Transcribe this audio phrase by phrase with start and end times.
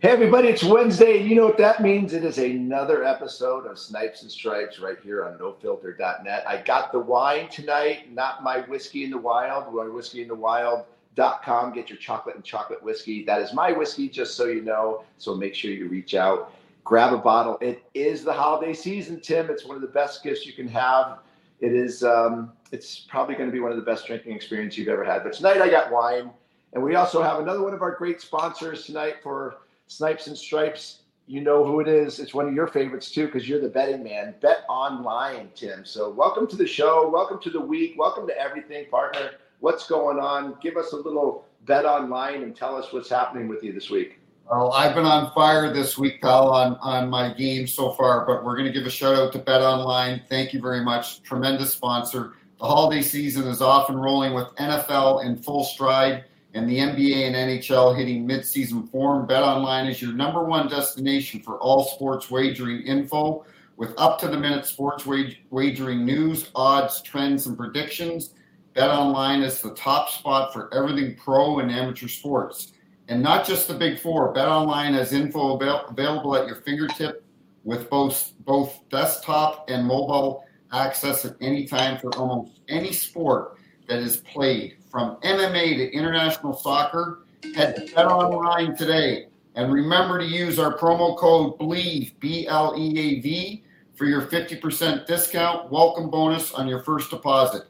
[0.00, 1.22] Hey, everybody, it's Wednesday.
[1.22, 2.14] You know what that means?
[2.14, 6.42] It is another episode of Snipes and Stripes right here on nofilter.net.
[6.48, 9.74] I got the wine tonight, not my whiskey in the wild.
[9.74, 11.74] My whiskey in the wild.com.
[11.74, 13.26] Get your chocolate and chocolate whiskey.
[13.26, 15.04] That is my whiskey, just so you know.
[15.18, 17.58] So make sure you reach out, grab a bottle.
[17.60, 19.50] It is the holiday season, Tim.
[19.50, 21.18] It's one of the best gifts you can have.
[21.60, 24.88] It is, um, it's probably going to be one of the best drinking experiences you've
[24.88, 25.24] ever had.
[25.24, 26.30] But tonight I got wine.
[26.72, 29.56] And we also have another one of our great sponsors tonight for
[29.90, 32.20] Snipes and Stripes, you know who it is.
[32.20, 34.36] It's one of your favorites too, because you're the betting man.
[34.40, 35.84] Bet online, Tim.
[35.84, 37.10] So welcome to the show.
[37.10, 37.96] Welcome to the week.
[37.98, 39.32] Welcome to everything, partner.
[39.58, 40.54] What's going on?
[40.62, 44.20] Give us a little bet online and tell us what's happening with you this week.
[44.48, 48.44] Well, I've been on fire this week, pal, on, on my game so far, but
[48.44, 50.22] we're going to give a shout out to Bet Online.
[50.28, 51.20] Thank you very much.
[51.24, 52.34] Tremendous sponsor.
[52.60, 57.26] The holiday season is off and rolling with NFL in full stride and the NBA
[57.26, 59.28] and NHL hitting midseason form.
[59.28, 63.44] BetOnline is your number one destination for all sports wagering info
[63.76, 68.34] with up to the minute sports wagering news, odds, trends, and predictions.
[68.74, 72.72] BetOnline is the top spot for everything pro and amateur sports.
[73.08, 77.24] And not just the big four, BetOnline has info avail- available at your fingertip
[77.64, 83.58] with both both desktop and mobile access at any time for almost any sport
[83.90, 87.24] that is played from MMA to international soccer.
[87.56, 89.26] Head to Bet Online today.
[89.56, 93.64] And remember to use our promo code BLEAV, B L E A V,
[93.96, 97.64] for your 50% discount welcome bonus on your first deposit.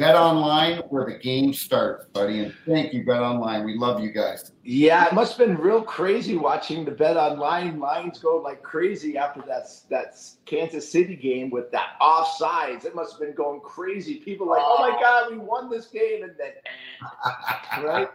[0.00, 2.38] Bet Online, where the game starts, buddy.
[2.38, 3.66] And thank you, Bet Online.
[3.66, 4.52] We love you guys.
[4.64, 9.18] Yeah, it must have been real crazy watching the Bet Online lines go like crazy
[9.18, 12.86] after that that Kansas City game with that offsides.
[12.86, 14.14] It must have been going crazy.
[14.14, 18.08] People like, oh my God, we won this game, and then right.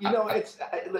[0.00, 0.56] You know, it's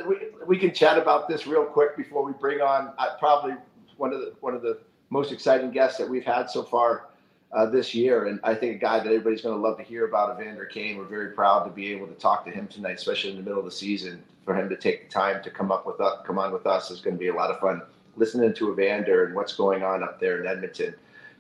[0.07, 3.55] we, we can chat about this real quick before we bring on uh, probably
[3.97, 4.79] one of the one of the
[5.11, 7.09] most exciting guests that we've had so far
[7.55, 8.27] uh, this year.
[8.27, 10.99] And I think a guy that everybody's going to love to hear about, Evander Kane.
[10.99, 13.61] We're very proud to be able to talk to him tonight, especially in the middle
[13.61, 14.23] of the season.
[14.45, 16.91] For him to take the time to come up with us, come on with us
[16.91, 17.81] is going to be a lot of fun.
[18.17, 20.95] Listening to Evander and what's going on up there in Edmonton.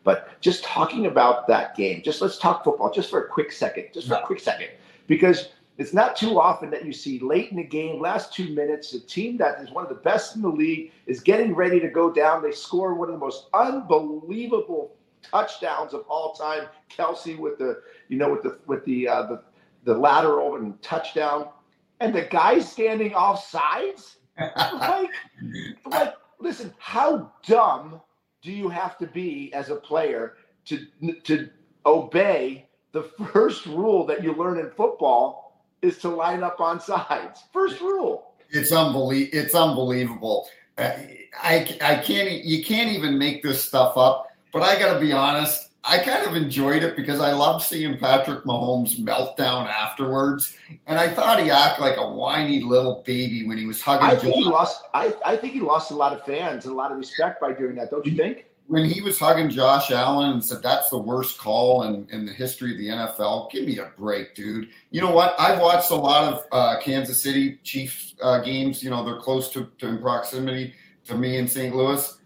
[0.04, 3.88] But just talking about that game, just let's talk football just for a quick second,
[3.92, 4.68] just for a quick second,
[5.06, 8.94] because it's not too often that you see late in the game, last two minutes,
[8.94, 11.88] a team that is one of the best in the league is getting ready to
[11.88, 12.42] go down.
[12.42, 14.92] They score one of the most unbelievable
[15.30, 16.66] touchdowns of all time.
[16.90, 19.42] Kelce with the, you know, with the with the uh, the,
[19.84, 21.48] the lateral and touchdown,
[22.00, 24.16] and the guy standing off sides.
[24.56, 25.10] like,
[25.86, 28.00] like, listen, how dumb
[28.42, 30.34] do you have to be as a player
[30.66, 30.86] to
[31.24, 31.48] to
[31.86, 33.02] obey the
[33.32, 37.42] first rule that you learn in football is to line up on sides.
[37.52, 38.32] First rule.
[38.50, 39.38] It's unbelievable.
[39.38, 40.48] It's unbelievable.
[40.78, 42.44] I I can't.
[42.44, 44.28] You can't even make this stuff up.
[44.54, 47.98] But I got to be honest, I kind of enjoyed it because I love seeing
[47.98, 50.56] Patrick Mahomes meltdown afterwards,
[50.86, 54.06] and I thought he acted like a whiny little baby when he was hugging.
[54.06, 54.84] I think he lost.
[54.94, 57.52] I, I think he lost a lot of fans and a lot of respect by
[57.52, 57.90] doing that.
[57.90, 58.46] Don't you think?
[58.68, 62.32] When he was hugging Josh Allen and said that's the worst call in, in the
[62.32, 64.68] history of the NFL, give me a break, dude.
[64.92, 65.34] You know what?
[65.36, 68.84] I've watched a lot of uh, Kansas City Chiefs uh, games.
[68.84, 70.74] You know they're close to, to in proximity
[71.06, 71.74] to me in St.
[71.74, 72.18] Louis.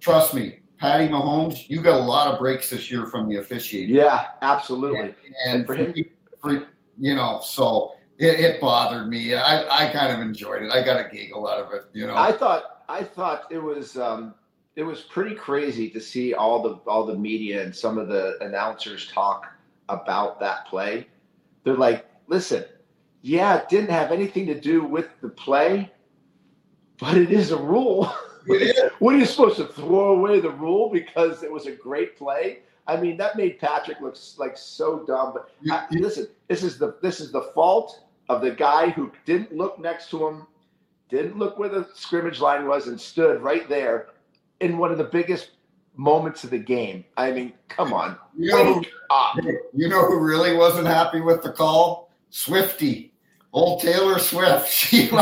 [0.00, 3.94] Trust me, Patty Mahomes, you got a lot of breaks this year from the officiating.
[3.94, 4.98] Yeah, absolutely.
[4.98, 5.14] And,
[5.46, 5.94] and for him,
[6.40, 6.66] for,
[6.98, 9.32] you know, so it, it, bothered me.
[9.32, 10.72] I, I kind of enjoyed it.
[10.72, 11.84] I got a giggle out of it.
[11.92, 14.34] You know, I thought I thought it was um,
[14.74, 18.36] it was pretty crazy to see all the all the media and some of the
[18.40, 19.46] announcers talk
[19.88, 21.06] about that play.
[21.62, 22.64] They're like, listen,
[23.20, 25.92] yeah, it didn't have anything to do with the play,
[26.98, 28.12] but it is a rule.
[28.98, 32.60] what are you supposed to throw away the rule because it was a great play?
[32.86, 35.34] I mean, that made Patrick look like so dumb.
[35.34, 39.56] But I, listen, this is the this is the fault of the guy who didn't
[39.56, 40.46] look next to him,
[41.08, 44.08] didn't look where the scrimmage line was, and stood right there
[44.60, 45.50] in one of the biggest
[45.96, 47.04] moments of the game.
[47.16, 48.16] I mean, come on.
[48.36, 52.10] You know, who, you know who really wasn't happy with the call?
[52.30, 53.11] Swifty.
[53.52, 54.68] Old Taylor Swift.
[54.92, 55.08] She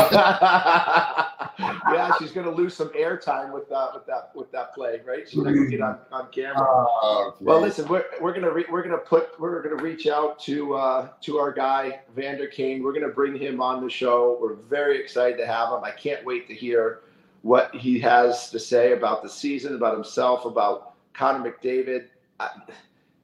[1.59, 5.27] yeah, she's going to lose some airtime with that with that with that play, right?
[5.27, 6.65] She's not going to get on, on camera.
[6.65, 10.73] Oh, well, listen, we're, we're gonna re- we're gonna put we're gonna reach out to
[10.75, 12.83] uh, to our guy Vander Kane.
[12.83, 14.37] We're gonna bring him on the show.
[14.41, 15.83] We're very excited to have him.
[15.83, 17.01] I can't wait to hear
[17.41, 22.07] what he has to say about the season, about himself, about Connor McDavid.
[22.39, 22.49] I,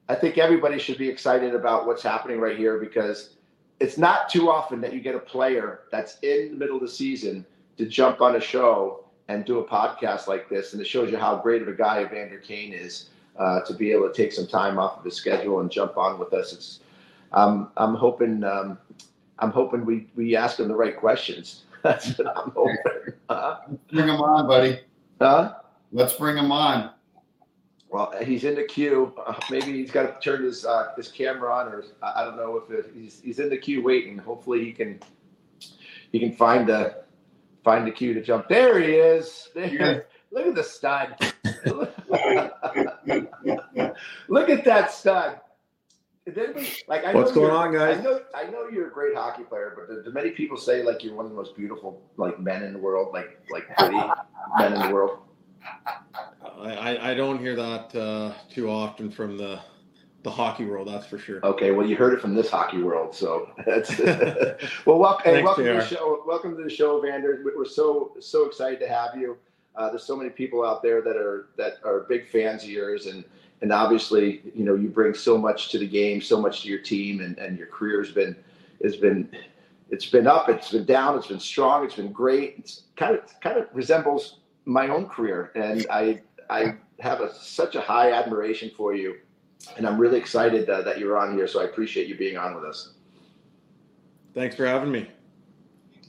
[0.09, 3.37] I think everybody should be excited about what's happening right here because
[3.79, 6.88] it's not too often that you get a player that's in the middle of the
[6.88, 7.45] season
[7.77, 11.18] to jump on a show and do a podcast like this, and it shows you
[11.18, 14.47] how great of a guy Evander Kane is uh, to be able to take some
[14.47, 16.53] time off of his schedule and jump on with us.
[16.53, 16.79] It's
[17.33, 18.77] um, I'm hoping um,
[19.39, 21.63] I'm hoping we we ask him the right questions.
[21.83, 23.13] That's what I'm hoping.
[23.30, 23.57] Uh,
[23.91, 24.80] bring him on, buddy.
[25.21, 25.56] Huh?
[25.91, 26.91] Let's bring him on.
[27.89, 29.13] Well, he's in the queue.
[29.25, 32.57] Uh, maybe he's got to turn his uh, his camera on, or I don't know
[32.57, 34.18] if it, he's he's in the queue waiting.
[34.18, 35.00] Hopefully, he can
[36.12, 37.04] he can find the
[37.63, 38.50] find the queue to jump.
[38.50, 39.50] There he is.
[39.56, 40.07] There.
[40.31, 41.16] Look at the stud.
[44.28, 45.40] Look at that stud.
[46.90, 48.00] Like, I What's going on, guys?
[48.00, 50.83] I know, I know you're a great hockey player, but do, do, many people say
[50.83, 53.95] like you're one of the most beautiful like men in the world, like like pretty
[54.60, 55.19] men in the world?
[56.60, 59.60] I, I don't hear that uh, too often from the
[60.24, 61.40] the hockey world, that's for sure.
[61.44, 63.98] Okay, well, you heard it from this hockey world, so that's
[64.86, 64.98] well.
[64.98, 66.24] Welcome, Thanks, welcome to the show.
[66.25, 67.44] Welcome to the show, Vander.
[67.56, 69.38] We're so so excited to have you.
[69.75, 73.06] Uh, there's so many people out there that are that are big fans of yours,
[73.06, 73.24] and
[73.62, 76.80] and obviously, you know, you bring so much to the game, so much to your
[76.80, 78.36] team, and, and your career has been
[78.84, 79.30] has been
[79.90, 82.56] it's been up, it's been down, it's been strong, it's been great.
[82.58, 87.75] It's kind of kind of resembles my own career, and I I have a, such
[87.75, 89.16] a high admiration for you,
[89.78, 91.48] and I'm really excited uh, that you're on here.
[91.48, 92.94] So I appreciate you being on with us.
[94.34, 95.10] Thanks for having me.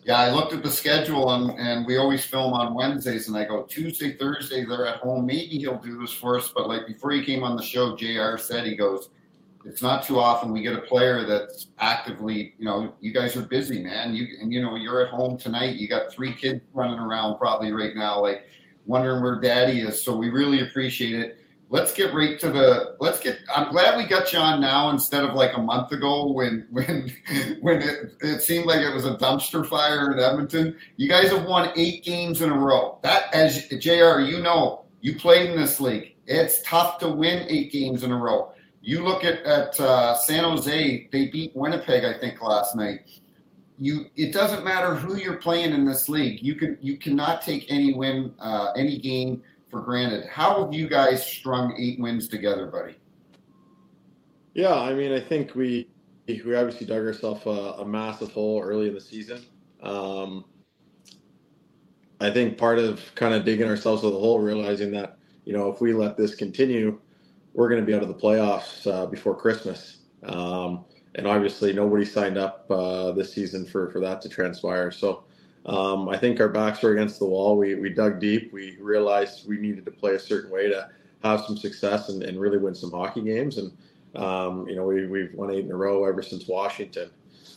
[0.04, 3.44] Yeah, I looked at the schedule and, and we always film on Wednesdays and I
[3.44, 5.26] go Tuesday, Thursday, they're at home.
[5.26, 6.50] Maybe he'll do this for us.
[6.54, 9.10] But like before he came on the show, JR said he goes,
[9.68, 13.42] It's not too often we get a player that's actively, you know, you guys are
[13.42, 14.14] busy, man.
[14.14, 17.70] You and you know, you're at home tonight, you got three kids running around probably
[17.70, 18.44] right now, like
[18.86, 20.02] wondering where daddy is.
[20.02, 21.38] So we really appreciate it.
[21.68, 25.22] Let's get right to the let's get i'm glad we got you on now instead
[25.22, 27.12] of like a month ago when when
[27.60, 30.74] when it, it seemed like it was a dumpster fire in edmonton.
[30.96, 32.98] You guys have won eight games in a row.
[33.02, 36.14] That as jr you know you played in this league.
[36.26, 38.54] It's tough to win eight games in a row
[38.88, 43.00] you look at at uh, san jose they beat winnipeg i think last night
[43.78, 47.66] you it doesn't matter who you're playing in this league you can you cannot take
[47.68, 50.26] any win uh, any game for granted.
[50.26, 52.96] How have you guys strung eight wins together, buddy?
[54.54, 55.88] Yeah, I mean, I think we
[56.26, 59.42] we obviously dug ourselves a, a, massive hole early in the season.
[59.82, 60.44] Um,
[62.20, 65.70] I think part of kind of digging ourselves to the hole, realizing that you know
[65.70, 66.98] if we let this continue,
[67.54, 69.98] we're going to be out of the playoffs uh, before Christmas.
[70.24, 70.84] Um,
[71.14, 74.90] and obviously, nobody signed up uh, this season for for that to transpire.
[74.90, 75.24] So
[75.66, 77.56] um, I think our backs were against the wall.
[77.56, 78.52] We, we dug deep.
[78.52, 80.88] We realized we needed to play a certain way to
[81.22, 83.58] have some success and, and really win some hockey games.
[83.58, 83.72] And,
[84.14, 87.10] um, you know, we, we've won eight in a row ever since Washington.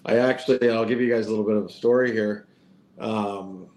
[0.05, 2.47] I actually, I'll give you guys a little bit of a story here.
[2.99, 3.67] Um,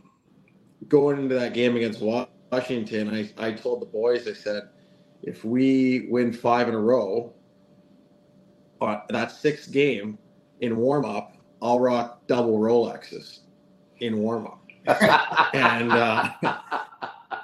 [0.88, 4.70] going into that game against Washington, I, I told the boys, I said,
[5.26, 7.32] if we win five in a row,
[8.81, 10.19] uh, that sixth game
[10.61, 13.41] in warm up, I'll rock double Rolexes
[14.00, 14.61] in warm up.
[15.55, 16.31] and uh,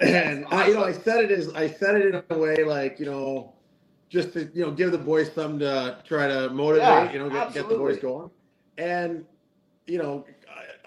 [0.02, 3.00] and I, you know, I said it as I said it in a way like
[3.00, 3.54] you know,
[4.10, 7.30] just to you know give the boys something to try to motivate, yeah, you know,
[7.30, 8.30] get, get, the boys going.
[8.76, 9.24] And
[9.86, 10.26] you know,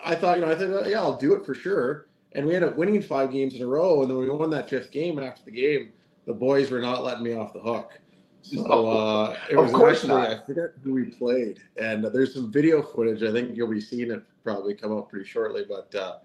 [0.06, 2.08] I, I, thought you know I thought yeah I'll do it for sure.
[2.34, 4.70] And we ended up winning five games in a row, and then we won that
[4.70, 5.18] fifth game.
[5.18, 5.92] And after the game,
[6.26, 8.00] the boys were not letting me off the hook.
[8.44, 10.22] So uh, it was actually.
[10.22, 13.24] I forget who we played, and there's some video footage.
[13.24, 15.64] I think you'll be seeing it probably come out pretty shortly.
[15.68, 16.18] But uh,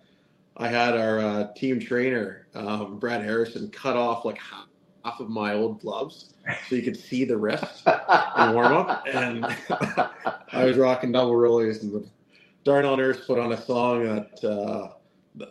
[0.56, 4.66] I had our uh, team trainer um, Brad Harrison cut off like half,
[5.04, 6.34] half of my old gloves
[6.68, 9.44] so you could see the wrist and warm up, and
[10.52, 12.04] I was rocking double rollies, and the
[12.64, 14.97] Darnell Nurse put on a song that.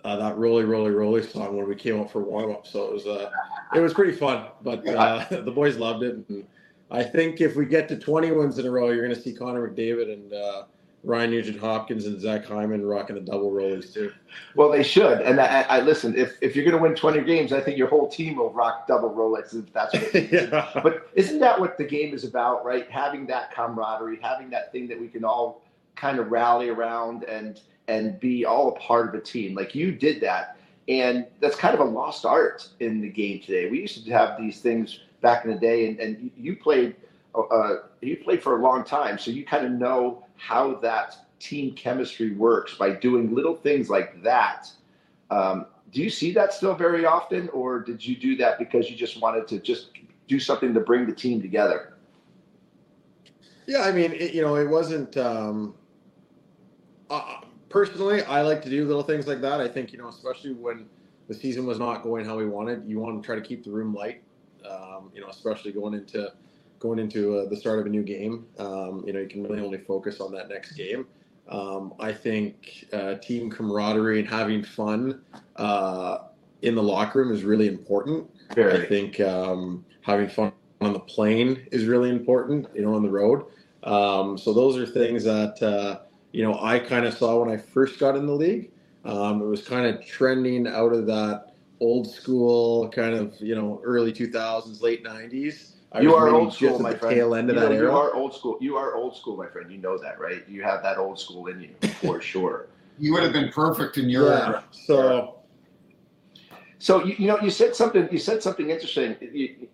[0.04, 2.68] Uh, that roly roly roly song when we came out for warm up.
[2.68, 3.30] So it was uh,
[3.76, 4.48] it was pretty fun.
[4.62, 6.46] But uh, the boys loved it, and
[6.92, 9.34] I think if we get to 20 wins in a row, you're going to see
[9.34, 10.64] Connor McDavid and uh,
[11.04, 14.12] Ryan Nugent Hopkins and Zach Hyman rocking the double rollies too.
[14.56, 15.22] Well, they should.
[15.22, 16.18] And I, I listen.
[16.18, 18.88] If if you're going to win 20 games, I think your whole team will rock
[18.88, 20.16] double Rolex if that's what.
[20.16, 20.50] It is.
[20.52, 20.70] yeah.
[20.82, 22.90] But isn't that what the game is about, right?
[22.90, 25.62] Having that camaraderie, having that thing that we can all
[25.96, 29.56] kind of rally around and and be all a part of a team.
[29.56, 33.70] Like you did that, and that's kind of a lost art in the game today.
[33.70, 36.96] We used to have these things back in the day, and, and you played
[37.36, 41.74] uh, you played for a long time, so you kind of know how that team
[41.76, 44.72] chemistry works by doing little things like that.
[45.30, 48.96] Um, do you see that still very often, or did you do that because you
[48.96, 49.92] just wanted to just
[50.28, 51.94] do something to bring the team together?
[53.68, 55.16] Yeah, I mean, it, you know, it wasn't.
[55.18, 55.76] Um,
[57.10, 59.60] uh, personally, I like to do little things like that.
[59.60, 60.86] I think you know, especially when
[61.28, 62.84] the season was not going how we wanted.
[62.88, 64.22] You want to try to keep the room light,
[64.70, 66.32] um, you know, especially going into
[66.80, 68.46] going into uh, the start of a new game.
[68.60, 71.08] Um, you know, you can really only focus on that next game.
[71.50, 75.22] Um, I think uh, team camaraderie and having fun
[75.56, 76.20] uh,
[76.62, 78.30] in the locker room is really important.
[78.54, 78.84] Very.
[78.84, 83.10] I think um, having fun on the plane is really important, you know, on the
[83.10, 83.46] road.
[83.84, 86.02] Um, so those are things that uh,
[86.38, 88.70] you know I kind of saw when I first got in the league.
[89.04, 93.82] Um, it was kind of trending out of that old school kind of you know
[93.84, 95.72] early 2000s, late 90s.
[95.94, 97.16] I you are old school, my friend.
[97.16, 97.92] tail end of you, that know, era.
[97.92, 98.60] you are old school.
[98.62, 99.72] You are old school, my friend.
[99.72, 100.48] You know that, right?
[100.48, 102.68] You have that old school in you for sure.
[103.00, 104.48] You would have been perfect in your yeah.
[104.48, 104.64] era.
[104.70, 105.40] So
[106.78, 108.08] So you, you know, you said something.
[108.12, 109.68] You said something interesting, you,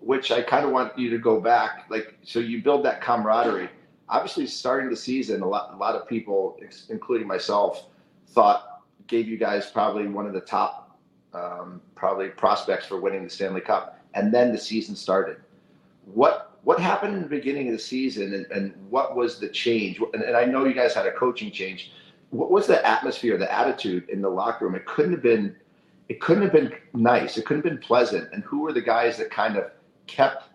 [0.00, 1.86] which I kind of want you to go back.
[1.88, 3.70] Like, so you build that camaraderie.
[4.12, 7.86] Obviously, starting the season, a lot, a lot of people, including myself,
[8.28, 10.98] thought gave you guys probably one of the top,
[11.32, 13.98] um, probably prospects for winning the Stanley Cup.
[14.12, 15.38] And then the season started.
[16.04, 19.98] What what happened in the beginning of the season, and, and what was the change?
[20.12, 21.92] And, and I know you guys had a coaching change.
[22.28, 24.74] What was the atmosphere, the attitude in the locker room?
[24.74, 25.56] It couldn't have been
[26.10, 27.38] it couldn't have been nice.
[27.38, 28.28] It couldn't have been pleasant.
[28.34, 29.70] And who were the guys that kind of
[30.06, 30.50] kept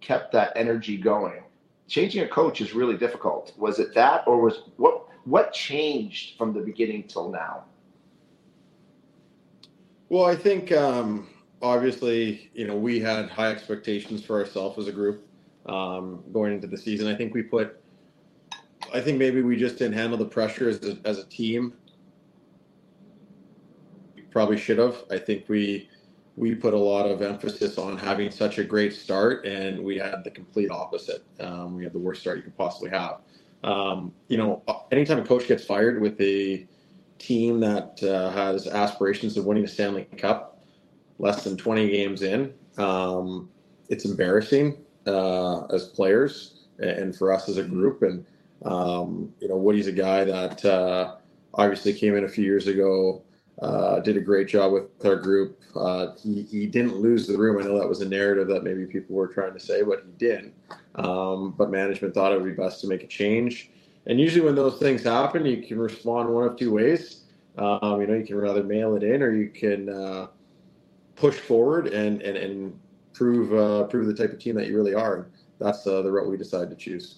[0.00, 1.42] kept that energy going?
[1.90, 3.52] Changing a coach is really difficult.
[3.58, 7.64] Was it that, or was what what changed from the beginning till now?
[10.08, 11.28] Well, I think um,
[11.60, 15.26] obviously, you know, we had high expectations for ourselves as a group
[15.66, 17.08] um, going into the season.
[17.08, 17.82] I think we put,
[18.94, 21.74] I think maybe we just didn't handle the pressure as a, as a team.
[24.14, 24.96] We probably should have.
[25.10, 25.88] I think we
[26.40, 30.24] we put a lot of emphasis on having such a great start, and we had
[30.24, 31.22] the complete opposite.
[31.38, 33.18] Um, we had the worst start you could possibly have.
[33.62, 36.66] Um, you know, anytime a coach gets fired with a
[37.18, 40.64] team that uh, has aspirations of winning a Stanley Cup
[41.18, 42.54] less than 20 games in.
[42.78, 43.50] Um,
[43.90, 48.00] it's embarrassing uh, as players and for us as a group.
[48.00, 48.24] And,
[48.64, 51.16] um, you know, Woody's a guy that uh,
[51.52, 53.20] obviously came in a few years ago,
[53.60, 55.60] uh, did a great job with our group.
[55.76, 57.60] Uh, he, he didn't lose the room.
[57.60, 60.12] I know that was a narrative that maybe people were trying to say, but he
[60.12, 60.54] didn't.
[60.94, 63.70] Um, but management thought it would be best to make a change.
[64.06, 67.24] And usually, when those things happen, you can respond one of two ways.
[67.58, 70.28] Um, you know, you can rather mail it in, or you can uh,
[71.16, 72.80] push forward and and, and
[73.12, 75.26] prove uh, prove the type of team that you really are.
[75.58, 77.16] That's uh, the route we decided to choose.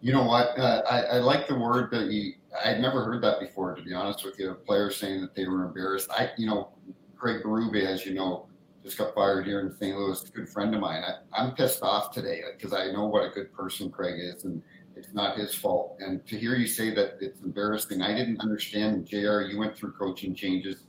[0.00, 0.58] You know what?
[0.58, 2.34] Uh, I, I like the word that you.
[2.62, 4.54] I'd never heard that before, to be honest with you.
[4.66, 6.10] Players saying that they were embarrassed.
[6.10, 6.70] I, you know,
[7.16, 8.46] Craig Berube, as you know,
[8.82, 9.96] just got fired here in St.
[9.96, 10.20] Louis.
[10.30, 11.02] Good friend of mine.
[11.02, 14.62] I, I'm pissed off today because I know what a good person Craig is, and
[14.94, 15.96] it's not his fault.
[16.00, 19.06] And to hear you say that it's embarrassing, I didn't understand.
[19.06, 19.40] Jr.
[19.42, 20.84] You went through coaching changes.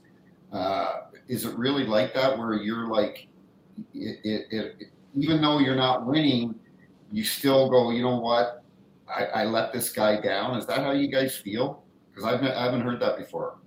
[0.52, 3.26] Uh, is it really like that, where you're like,
[3.94, 6.54] it, it, it, even though you're not winning,
[7.10, 8.62] you still go, you know what?
[9.14, 10.56] I, I let this guy down.
[10.56, 11.84] Is that how you guys feel?
[12.10, 13.58] Because I've I haven't heard that before.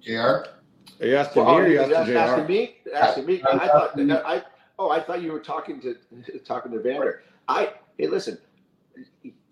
[0.00, 0.12] Jr.
[0.12, 0.46] Are
[1.00, 2.76] oh, you asking Well, me or are you are asking you asking me?
[2.94, 3.42] Asking me?
[3.50, 4.42] I thought I
[4.78, 5.96] oh I thought you were talking to
[6.44, 7.22] talking to Vander.
[7.48, 8.38] I hey listen,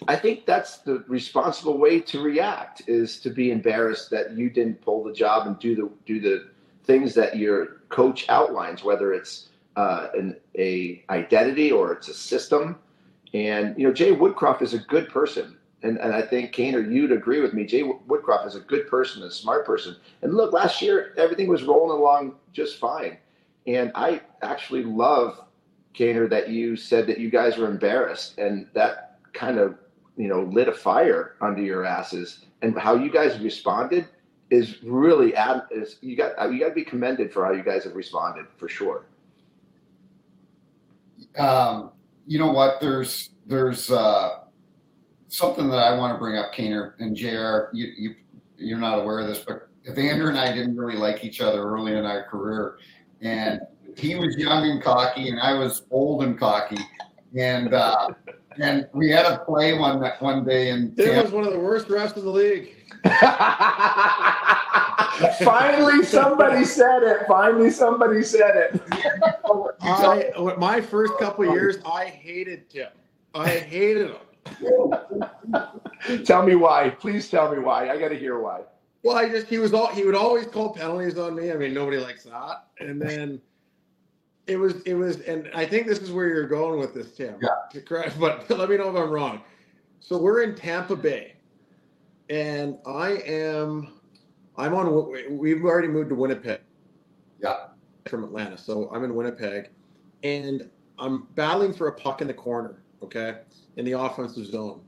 [0.08, 4.80] I think that's the responsible way to react is to be embarrassed that you didn't
[4.80, 6.50] pull the job and do the do the
[6.84, 12.78] things that your coach outlines, whether it's uh, an a identity or it's a system.
[13.32, 15.56] And you know, Jay Woodcroft is a good person.
[15.82, 17.64] And, and I think Kaner, you'd agree with me.
[17.64, 19.96] Jay Woodcroft is a good person, a smart person.
[20.20, 23.16] And look, last year everything was rolling along just fine.
[23.66, 25.40] And I actually love
[25.94, 29.76] Kaner that you said that you guys were embarrassed, and that kind of
[30.16, 32.44] you know lit a fire under your asses.
[32.62, 34.06] And how you guys responded
[34.50, 35.34] is really
[35.70, 38.68] is you got you got to be commended for how you guys have responded for
[38.68, 39.04] sure.
[41.38, 41.92] Um,
[42.26, 42.80] you know what?
[42.80, 44.40] There's there's uh,
[45.28, 47.74] something that I want to bring up, Kaner and Jr.
[47.74, 48.14] You you
[48.56, 51.92] you're not aware of this, but Evander and I didn't really like each other early
[51.92, 52.78] in our career,
[53.20, 53.60] and
[53.96, 56.78] he was young and cocky, and I was old and cocky,
[57.36, 58.08] and uh,
[58.58, 61.58] and we had a play one that one day, and it was one of the
[61.58, 62.76] worst refs in the league.
[65.44, 67.26] Finally, somebody said it.
[67.28, 68.80] Finally, somebody said it.
[69.82, 72.88] I, my first couple of years, I hated Tim.
[73.34, 76.24] I hated him.
[76.24, 76.90] tell me why.
[76.90, 77.90] Please tell me why.
[77.90, 78.62] I got to hear why.
[79.02, 81.50] Well, I just he was all he would always call penalties on me.
[81.50, 82.66] I mean, nobody likes that.
[82.80, 83.40] And then
[84.46, 87.36] it was it was, and I think this is where you're going with this, Tim.
[87.40, 87.80] Yeah.
[87.82, 89.42] Correct, but let me know if I'm wrong.
[90.00, 91.34] So we're in Tampa Bay,
[92.30, 93.92] and I am.
[94.56, 95.36] I'm on.
[95.36, 96.60] We've already moved to Winnipeg.
[97.42, 97.66] Yeah.
[98.08, 99.70] From Atlanta, so I'm in Winnipeg,
[100.22, 102.82] and I'm battling for a puck in the corner.
[103.02, 103.38] Okay,
[103.76, 104.80] in the offensive zone,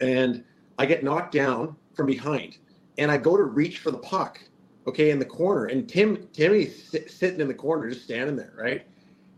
[0.00, 0.44] and
[0.78, 2.58] I get knocked down from behind,
[2.98, 4.40] and I go to reach for the puck.
[4.86, 8.86] Okay, in the corner, and Tim Timmy's sitting in the corner, just standing there, right?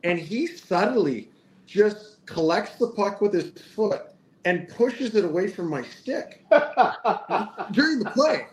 [0.02, 1.30] And he suddenly
[1.66, 4.15] just collects the puck with his foot
[4.46, 6.44] and pushes it away from my stick
[7.72, 8.46] during the play.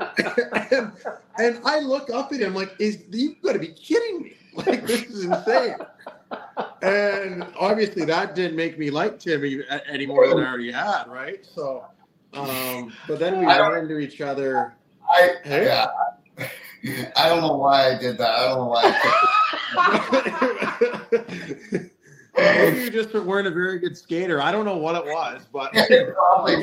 [0.72, 0.92] and,
[1.38, 4.34] and, I look up at him like, "Is you got to be kidding me?
[4.56, 5.76] Like this is insane."
[6.82, 11.44] And obviously, that didn't make me like Timmy any more than I already had, right?
[11.44, 11.86] So,
[12.34, 14.74] um, but then we ran into each other.
[15.08, 15.66] I hey?
[15.66, 15.88] yeah.
[17.16, 18.32] I don't know why I did that.
[18.32, 20.70] I don't know why.
[22.58, 24.42] Maybe you just weren't a very good skater.
[24.42, 25.86] I don't know what it was, but you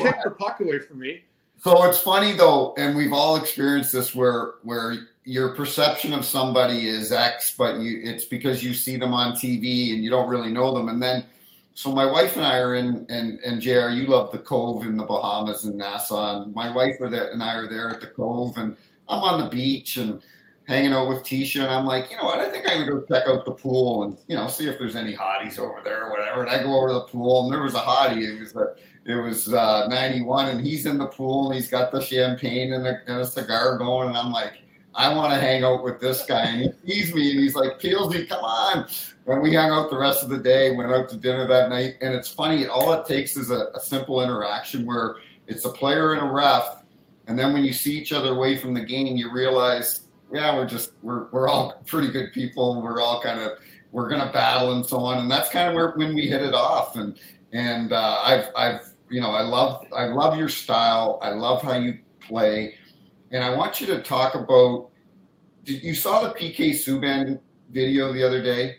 [0.03, 1.23] kicked the puck away from me.
[1.63, 6.89] So it's funny though, and we've all experienced this where where your perception of somebody
[6.89, 10.51] is X, but you it's because you see them on TV and you don't really
[10.51, 10.89] know them.
[10.89, 11.25] And then
[11.75, 14.97] so my wife and I are in and and JR, you love the Cove in
[14.97, 16.43] the Bahamas and Nassau.
[16.43, 18.77] And my wife and I are there at the Cove and
[19.09, 20.23] I'm on the beach and
[20.71, 22.39] hanging out with Tisha, and I'm like, you know what?
[22.39, 24.95] I think I'm gonna go check out the pool and you know see if there's
[24.95, 26.43] any hotties over there or whatever.
[26.43, 28.23] And I go over to the pool, and there was a hottie.
[28.23, 28.75] It was a,
[29.05, 32.87] it was uh, 91, and he's in the pool, and he's got the champagne and
[32.87, 34.53] a, and a cigar going, and I'm like.
[34.93, 36.47] I want to hang out with this guy.
[36.47, 38.89] And he sees me and he's like, Peelsy, come on.
[39.29, 41.95] And we hung out the rest of the day, went out to dinner that night.
[42.01, 46.15] And it's funny, all it takes is a, a simple interaction where it's a player
[46.15, 46.83] and a ref.
[47.29, 50.01] And then when you see each other away from the game, you realize
[50.33, 52.83] yeah, we're just we're we're all pretty good people.
[52.83, 53.59] We're all kind of
[53.93, 56.55] we're gonna battle and so on, and that's kind of where when we hit it
[56.55, 56.97] off.
[56.97, 57.19] And
[57.53, 61.19] and uh, I've I've you know I love I love your style.
[61.23, 62.75] I love how you play,
[63.31, 64.89] and I want you to talk about.
[65.65, 67.39] Did you saw the PK Subban
[67.71, 68.79] video the other day?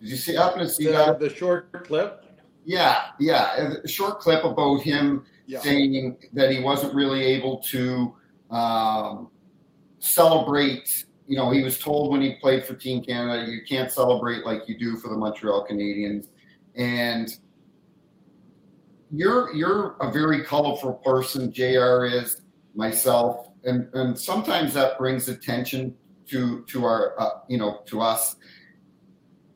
[0.00, 2.24] Did you see happen to see the, that the short clip?
[2.64, 5.60] Yeah, yeah, a short clip about him yeah.
[5.60, 8.14] saying that he wasn't really able to.
[8.50, 9.30] Um,
[10.04, 11.06] celebrate.
[11.26, 14.68] You know, he was told when he played for Team Canada, you can't celebrate like
[14.68, 16.28] you do for the Montreal Canadiens.
[16.76, 17.34] And
[19.10, 21.52] you're you're a very colorful person.
[21.52, 22.04] Jr.
[22.04, 22.42] is
[22.74, 25.94] myself, and and sometimes that brings attention
[26.28, 28.36] to to our uh, you know to us.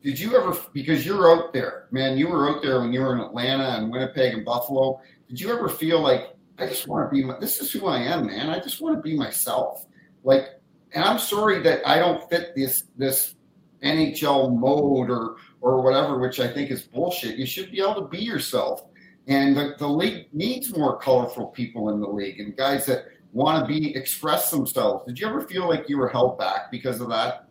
[0.01, 2.17] Did you ever because you're out there, man?
[2.17, 5.01] You were out there when you were in Atlanta and Winnipeg and Buffalo.
[5.27, 7.23] Did you ever feel like I just want to be?
[7.23, 8.49] My, this is who I am, man.
[8.49, 9.85] I just want to be myself.
[10.23, 10.59] Like,
[10.93, 13.35] and I'm sorry that I don't fit this this
[13.83, 17.37] NHL mode or or whatever, which I think is bullshit.
[17.37, 18.85] You should be able to be yourself.
[19.27, 23.61] And the, the league needs more colorful people in the league and guys that want
[23.61, 25.05] to be express themselves.
[25.05, 27.47] Did you ever feel like you were held back because of that?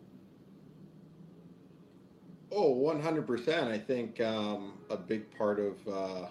[2.51, 3.67] Oh, 100%.
[3.67, 6.27] I think um, a big part of uh,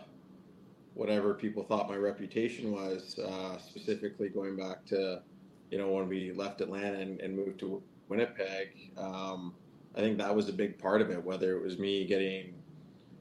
[0.95, 5.23] whatever people thought my reputation was, uh, specifically going back to
[5.71, 9.55] you know, when we left Atlanta and, and moved to Winnipeg, um,
[9.95, 11.23] I think that was a big part of it.
[11.23, 12.55] Whether it was me getting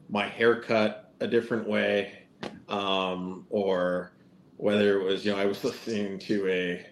[0.10, 2.20] my hair cut a different way,
[2.70, 4.14] um, or
[4.58, 6.86] whether it was, you know, I was listening to a,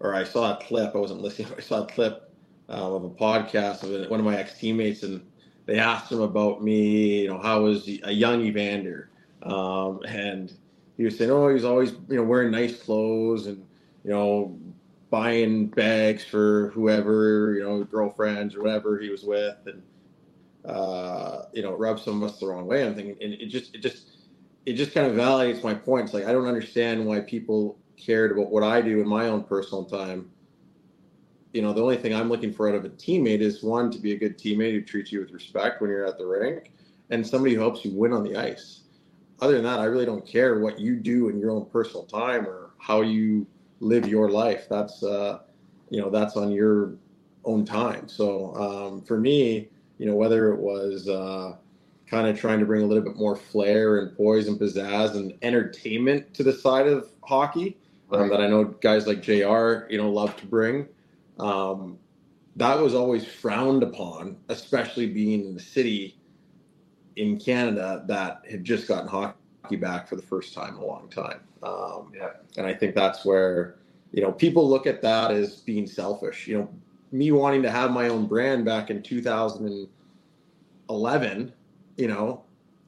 [0.00, 0.94] or I saw a clip.
[0.94, 1.52] I wasn't listening.
[1.58, 2.32] I saw a clip
[2.68, 5.24] uh, of a podcast of one of my ex teammates, and
[5.66, 7.22] they asked him about me.
[7.22, 9.10] You know, how was a young Evander,
[9.42, 10.52] um, and
[10.96, 13.66] he was saying, oh, he's always, you know, wearing nice clothes and
[14.06, 14.56] you know,
[15.16, 19.82] buying bags for whoever, you know, girlfriends or whatever he was with, and
[20.70, 22.84] uh, you know, rub some of us the wrong way.
[22.86, 24.10] I'm thinking, and it just, it just,
[24.66, 26.12] it just kind of validates my points.
[26.12, 29.86] Like I don't understand why people cared about what I do in my own personal
[29.86, 30.30] time.
[31.54, 33.98] You know, the only thing I'm looking for out of a teammate is one to
[33.98, 36.72] be a good teammate who treats you with respect when you're at the rink,
[37.08, 38.80] and somebody who helps you win on the ice.
[39.40, 42.46] Other than that, I really don't care what you do in your own personal time
[42.46, 43.46] or how you
[43.80, 44.66] live your life.
[44.68, 45.40] That's uh,
[45.90, 46.94] you know that's on your
[47.44, 48.08] own time.
[48.08, 51.56] So um, for me, you know, whether it was uh,
[52.06, 55.34] kind of trying to bring a little bit more flair and poise and pizzazz and
[55.42, 57.76] entertainment to the side of hockey
[58.10, 58.30] um, right.
[58.30, 59.86] that I know guys like Jr.
[59.90, 60.88] you know love to bring.
[61.38, 61.98] Um,
[62.56, 66.18] that was always frowned upon, especially being in the city
[67.16, 69.38] in Canada that had just gotten hockey
[69.74, 71.40] back for the first time in a long time.
[71.64, 72.30] Um, yeah.
[72.56, 73.74] And I think that's where,
[74.12, 76.46] you know, people look at that as being selfish.
[76.46, 76.68] You know,
[77.10, 81.52] me wanting to have my own brand back in 2011,
[81.96, 82.44] you know,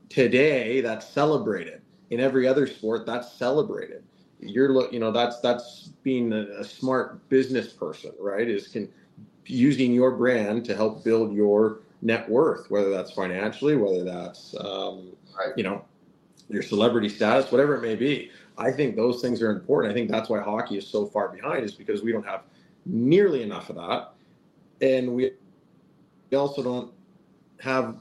[0.09, 1.83] today that's celebrated.
[2.11, 4.03] In every other sport, that's celebrated.
[4.41, 8.49] you're look, you know, that's that's being a, a smart business person, right?
[8.49, 8.88] Is can
[9.45, 15.17] using your brand to help build your net worth, whether that's financially, whether that's um,
[15.38, 15.57] Right.
[15.57, 15.85] you know
[16.49, 18.31] your celebrity status, whatever it may be.
[18.57, 19.93] I think those things are important.
[19.93, 22.43] I think that's why hockey is so far behind, is because we don't have
[22.87, 24.13] nearly enough of that,
[24.81, 25.33] and we
[26.33, 26.93] also don't
[27.61, 27.97] have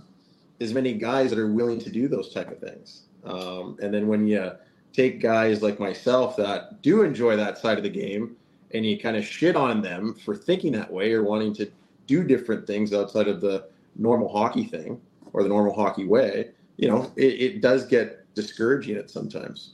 [0.60, 3.04] as many guys that are willing to do those type of things.
[3.24, 4.52] Um, and then when you
[4.94, 8.36] take guys like myself that do enjoy that side of the game,
[8.74, 11.72] and you kind of shit on them for thinking that way or wanting to
[12.06, 15.00] do different things outside of the normal hockey thing
[15.34, 19.72] or the normal hockey way, you know, it, it does get discouraging it sometimes.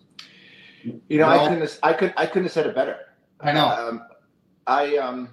[1.07, 1.61] You know, I couldn't.
[1.61, 2.13] Have, I could.
[2.17, 2.97] I couldn't have said it better.
[3.41, 3.67] I know.
[3.67, 4.03] Um,
[4.67, 5.29] I um,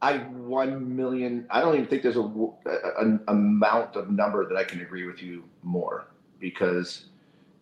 [0.00, 1.46] I one million.
[1.50, 4.80] I don't even think there's a, w- a- an amount of number that I can
[4.80, 6.06] agree with you more
[6.40, 7.06] because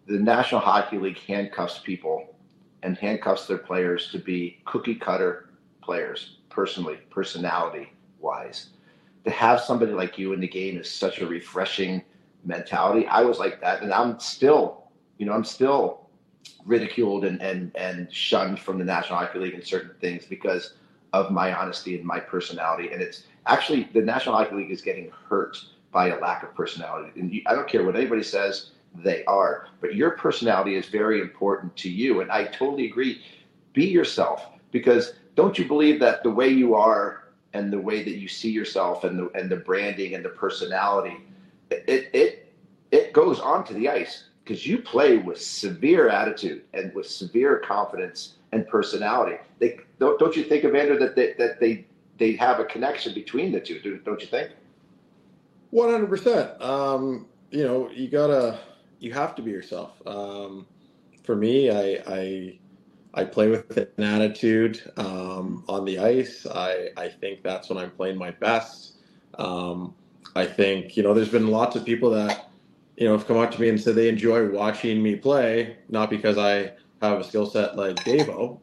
[0.06, 2.34] the National Hockey League handcuffs people
[2.82, 5.50] and handcuffs their players to be cookie cutter
[5.82, 8.70] players, personally, personality wise.
[9.24, 12.02] To have somebody like you in the game is such a refreshing
[12.44, 13.06] mentality.
[13.06, 14.79] I was like that, and I'm still,
[15.20, 16.09] you know, I'm still
[16.64, 20.72] ridiculed and, and, and shunned from the National Hockey League in certain things because
[21.12, 22.90] of my honesty and my personality.
[22.90, 27.20] And it's actually the National Hockey League is getting hurt by a lack of personality.
[27.20, 29.68] And you, I don't care what anybody says, they are.
[29.83, 32.22] But your personality is very important to you.
[32.22, 33.22] And I totally agree.
[33.74, 38.16] Be yourself because don't you believe that the way you are and the way that
[38.16, 41.18] you see yourself and the, and the branding and the personality,
[41.70, 42.52] it, it,
[42.90, 48.34] it goes onto the ice because you play with severe attitude and with severe confidence
[48.50, 49.36] and personality.
[49.60, 51.86] They don't, don't you think, Evander, that they, that they
[52.18, 53.78] they have a connection between the two?
[53.78, 54.50] do- Don't you think?
[55.70, 56.60] One hundred percent.
[56.60, 58.58] Um, you know, you gotta,
[58.98, 60.04] you have to be yourself.
[60.04, 60.66] Um,
[61.22, 62.58] for me, I, I,
[63.14, 66.44] I play with an attitude um, on the ice.
[66.44, 68.94] I, I think that's when I'm playing my best.
[69.38, 69.94] Um,
[70.34, 72.49] I think you know, there's been lots of people that
[73.00, 76.10] you know have come up to me and said they enjoy watching me play, not
[76.10, 78.62] because I have a skill set like Davo,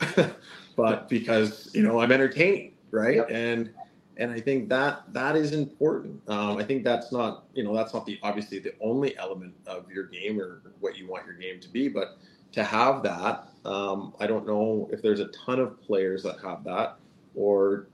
[0.77, 3.15] but because you know I'm entertaining, right?
[3.17, 3.31] Yep.
[3.31, 3.71] And
[4.17, 6.21] and I think that that is important.
[6.29, 9.89] Um, I think that's not you know that's not the obviously the only element of
[9.89, 12.19] your game or what you want your game to be, but
[12.51, 16.63] to have that, um, I don't know if there's a ton of players that have
[16.65, 16.97] that
[17.33, 17.87] or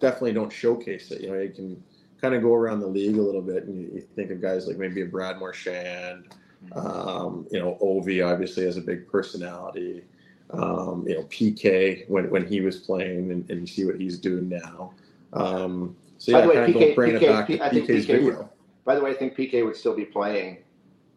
[0.00, 1.20] definitely don't showcase it.
[1.20, 1.82] You know, you can
[2.20, 4.66] kind of go around the league a little bit and you, you think of guys
[4.66, 6.28] like maybe a Brad Marchand,
[6.72, 10.02] um, you know, Ovi obviously has a big personality.
[10.50, 14.18] Um, you know, PK when, when he was playing and, and you see what he's
[14.18, 14.92] doing now.
[15.32, 18.06] Um, so By yeah, the way, kind of PK PK back to I think PK's
[18.06, 18.48] PK would-.
[18.84, 20.58] By the way, I think PK would still be playing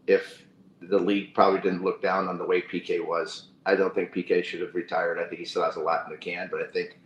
[0.08, 0.44] if
[0.82, 3.50] the league probably didn't look down on the way PK was.
[3.66, 5.20] I don't think PK should have retired.
[5.20, 6.98] I think he still has a lot in the can, but I think,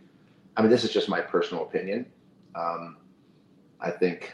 [0.56, 2.06] I mean, this is just my personal opinion.
[2.54, 2.96] Um,
[3.84, 4.32] I think,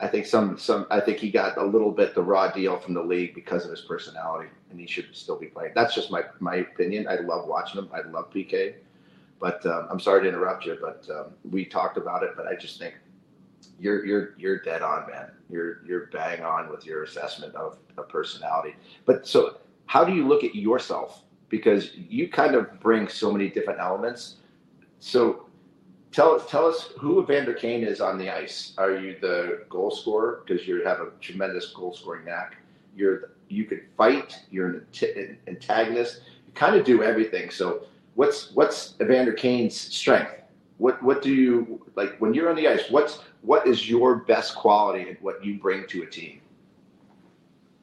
[0.00, 2.94] I think some some I think he got a little bit the raw deal from
[2.94, 5.72] the league because of his personality, and he should still be playing.
[5.74, 7.06] That's just my my opinion.
[7.08, 7.88] I love watching him.
[7.92, 8.74] I love PK,
[9.40, 12.30] but um, I'm sorry to interrupt you, but um, we talked about it.
[12.36, 12.94] But I just think
[13.78, 15.30] you're you're you're dead on, man.
[15.48, 18.74] You're you're bang on with your assessment of, of personality.
[19.04, 21.22] But so, how do you look at yourself?
[21.48, 24.36] Because you kind of bring so many different elements.
[25.00, 25.47] So,
[26.12, 28.72] tell us tell us who Evander Kane is on the ice.
[28.78, 32.56] Are you the goal scorer because you have a tremendous goal scoring knack?
[32.96, 34.38] You're you could fight.
[34.50, 36.20] You're an antagonist.
[36.46, 37.50] You kind of do everything.
[37.50, 37.82] So,
[38.14, 40.32] what's what's Evander Kane's strength?
[40.78, 42.90] What what do you like when you're on the ice?
[42.90, 46.40] What's what is your best quality and what you bring to a team?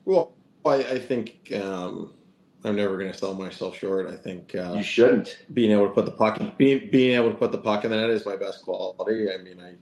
[0.05, 0.33] Well,
[0.65, 2.13] I, I think um,
[2.65, 4.07] I'm never going to sell myself short.
[4.07, 5.37] I think uh, You shouldn't.
[5.53, 7.97] being able to put the puck, being being able to put the puck in the
[7.97, 9.31] net is my best quality.
[9.31, 9.75] I mean, I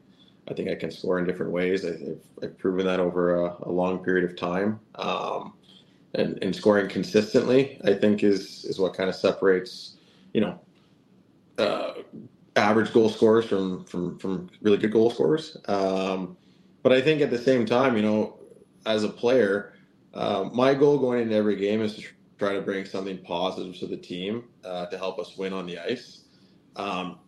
[0.50, 1.86] I think I can score in different ways.
[1.86, 4.80] I, I've, I've proven that over a, a long period of time.
[4.96, 5.54] Um,
[6.16, 9.96] and, and scoring consistently, I think is is what kind of separates,
[10.34, 10.60] you know,
[11.58, 11.94] uh,
[12.56, 15.58] average goal scorers from from from really good goal scorers.
[15.68, 16.38] Um,
[16.84, 18.38] but I think at the same time, you know,
[18.86, 19.74] as a player,
[20.14, 22.04] uh, my goal going into every game is to
[22.38, 25.80] try to bring something positive to the team uh, to help us win on the
[25.80, 26.22] ice.
[26.76, 27.20] Um,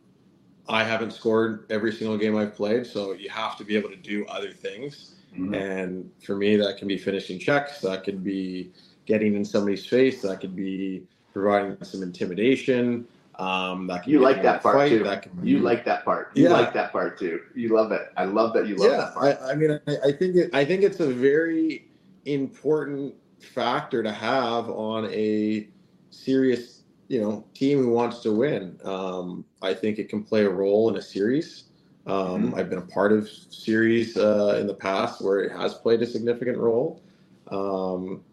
[0.67, 3.95] I haven't scored every single game I've played, so you have to be able to
[3.95, 5.11] do other things.
[5.53, 8.71] And for me, that can be finishing checks, that could be
[9.05, 13.05] getting in somebody's face, that could be providing some intimidation.
[13.37, 15.03] Um, that You be like that part fight, too.
[15.03, 16.31] That be, You like that part.
[16.35, 16.53] You Yeah.
[16.53, 17.41] like that part too.
[17.53, 18.03] You love it.
[18.15, 19.37] I love that you love yeah, that part.
[19.41, 21.85] I, I mean, I, I think it, I think it's a very
[22.23, 23.13] important
[23.45, 25.69] factor to have on a
[26.09, 28.79] serious you know team who wants to win.
[28.83, 31.65] Um, I think it can play a role in a series.
[32.07, 32.57] Um, Mhm.
[32.57, 36.05] I've been a part of series uh, in the past where it has played a
[36.05, 37.01] significant role,
[37.49, 38.23] um,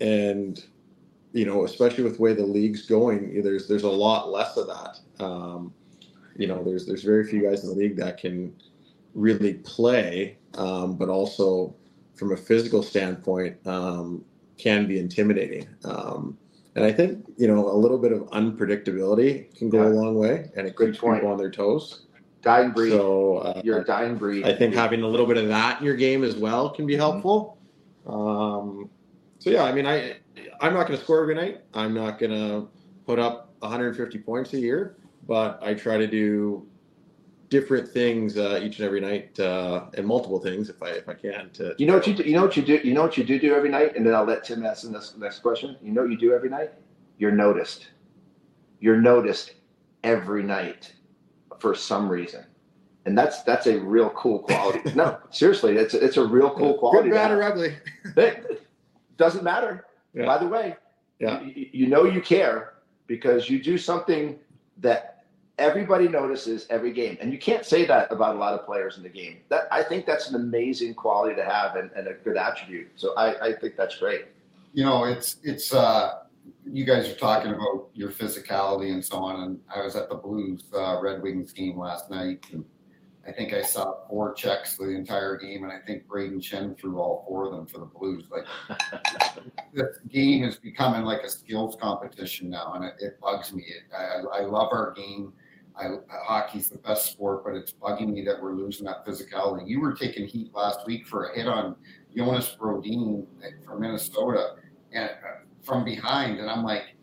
[0.00, 0.62] and
[1.32, 4.66] you know, especially with the way the league's going, there's there's a lot less of
[4.66, 5.24] that.
[5.24, 5.72] Um,
[6.36, 8.54] you know, there's there's very few guys in the league that can
[9.14, 11.74] really play, um, but also
[12.14, 14.24] from a physical standpoint, um,
[14.58, 15.68] can be intimidating.
[15.84, 16.36] Um,
[16.74, 20.50] and I think you know a little bit of unpredictability can go a long way,
[20.56, 21.20] and it Good keeps point.
[21.20, 22.06] people on their toes.
[22.42, 22.90] Dying breed.
[22.90, 24.46] So uh, You're a dying breed.
[24.46, 26.94] I think having a little bit of that in your game as well can be
[26.96, 27.58] helpful.
[28.06, 28.88] Um,
[29.40, 30.16] so yeah, I mean, I
[30.60, 31.62] I'm not going to score every night.
[31.74, 32.68] I'm not going to
[33.06, 36.66] put up 150 points a year, but I try to do
[37.48, 41.14] different things uh, each and every night uh, and multiple things if I if I
[41.14, 41.50] can.
[41.54, 42.22] To You know what you do?
[42.24, 42.80] You know what you do?
[42.84, 43.96] You know what you do do every night?
[43.96, 45.76] And then I'll let Tim ask the next, next question.
[45.82, 46.72] You know what you do every night?
[47.18, 47.88] You're noticed.
[48.80, 49.54] You're noticed
[50.04, 50.94] every night
[51.58, 52.44] for some reason,
[53.06, 54.92] and that's that's a real cool quality.
[54.94, 57.08] no, seriously, it's it's a real cool quality.
[57.08, 57.76] Good, bad, or ugly.
[58.16, 58.62] It
[59.16, 59.86] doesn't matter.
[60.14, 60.26] Yeah.
[60.26, 60.76] By the way,
[61.18, 61.40] Yeah.
[61.42, 62.74] you, you know you care
[63.08, 64.38] because you do something
[64.78, 65.17] that
[65.58, 69.02] everybody notices every game, and you can't say that about a lot of players in
[69.02, 69.38] the game.
[69.48, 72.88] That I think that's an amazing quality to have and, and a good attribute.
[72.96, 74.26] So I, I think that's great.
[74.72, 76.20] you know, it's it's uh,
[76.64, 80.14] you guys are talking about your physicality and so on, and I was at the
[80.14, 82.64] Blues uh, Red Wings game last night, and
[83.26, 86.78] I think I saw four checks for the entire game, and I think Brayden Schenn
[86.78, 88.24] threw all four of them for the Blues.
[88.30, 88.44] Like
[89.74, 93.64] this game is becoming like a skills competition now, and it, it bugs me.
[93.66, 95.32] It, I, I love our game.
[95.78, 99.68] I, hockey's the best sport, but it's bugging me that we're losing that physicality.
[99.68, 101.76] You were taking heat last week for a hit on
[102.16, 103.26] Jonas Brodin
[103.64, 104.56] from Minnesota
[104.92, 106.96] and uh, from behind, and I'm like,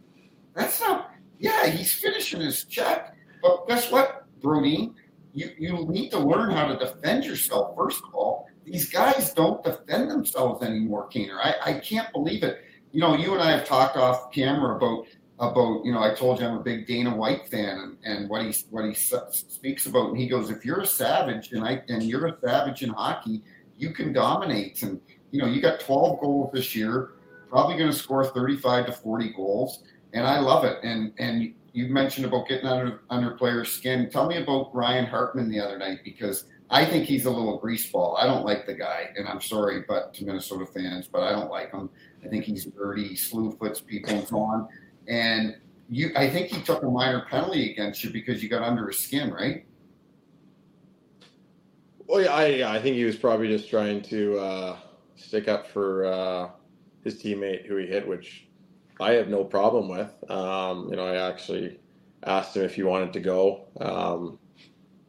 [0.53, 1.11] that's not.
[1.39, 4.93] Yeah, he's finishing his check, but guess what, Brodin?
[5.33, 7.75] You you need to learn how to defend yourself.
[7.75, 11.39] First of all, these guys don't defend themselves anymore, Keener.
[11.41, 12.61] I, I can't believe it.
[12.91, 15.07] You know, you and I have talked off camera about
[15.39, 18.45] about you know I told you I'm a big Dana White fan and, and what
[18.45, 22.03] he what he speaks about, and he goes, if you're a savage and I and
[22.03, 23.41] you're a savage in hockey,
[23.77, 24.81] you can dominate.
[24.83, 27.11] And you know, you got 12 goals this year,
[27.49, 30.77] probably going to score 35 to 40 goals, and I love it.
[30.83, 34.09] And and you mentioned about getting under under players' skin.
[34.09, 38.17] Tell me about Ryan Hartman the other night because I think he's a little greaseball.
[38.17, 41.51] I don't like the guy, and I'm sorry, but to Minnesota fans, but I don't
[41.51, 41.89] like him.
[42.23, 44.67] I think he's dirty, slew foots people and so on.
[45.07, 45.55] And
[45.89, 48.99] you, I think he took a minor penalty against you because you got under his
[48.99, 49.65] skin, right?
[52.07, 54.77] Well, yeah, I, I think he was probably just trying to uh,
[55.15, 56.49] stick up for uh,
[57.03, 58.47] his teammate who he hit, which
[58.99, 60.11] I have no problem with.
[60.29, 61.79] Um, you know, I actually
[62.23, 63.65] asked him if he wanted to go.
[63.79, 64.39] Um,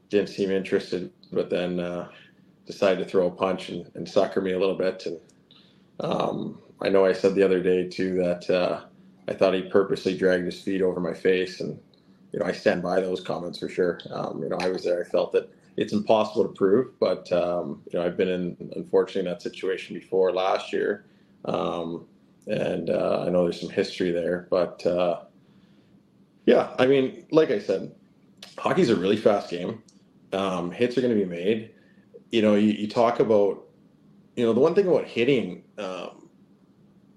[0.09, 2.09] didn't seem interested, but then uh,
[2.67, 5.07] decided to throw a punch and, and sucker me a little bit.
[5.07, 5.21] And
[6.01, 8.85] um, I know I said the other day too that uh,
[9.29, 11.79] I thought he purposely dragged his feet over my face, and
[12.33, 14.01] you know I stand by those comments for sure.
[14.11, 15.01] Um, you know, I was there.
[15.01, 19.29] I felt that it's impossible to prove, but um, you know, I've been in unfortunately
[19.29, 21.07] in that situation before last year,
[21.45, 22.07] um,
[22.47, 24.47] and uh, I know there's some history there.
[24.51, 25.21] But uh,
[26.47, 27.95] yeah, I mean, like I said,
[28.57, 29.83] hockey's a really fast game.
[30.33, 31.71] Um, hits are going to be made.
[32.31, 33.65] You know, you, you talk about,
[34.37, 36.26] you know, the one thing about hitting um,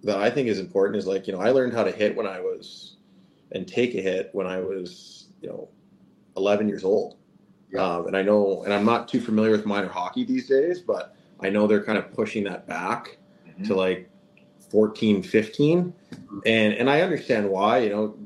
[0.03, 2.27] that I think is important is like, you know, I learned how to hit when
[2.27, 2.95] I was
[3.51, 5.69] and take a hit when I was, you know,
[6.37, 7.17] 11 years old.
[7.71, 7.81] Yeah.
[7.81, 11.15] Um, and I know, and I'm not too familiar with minor hockey these days, but
[11.39, 13.17] I know they're kind of pushing that back
[13.65, 14.09] to like
[14.71, 15.93] 14, 15.
[16.45, 18.17] And, and I understand why, you know,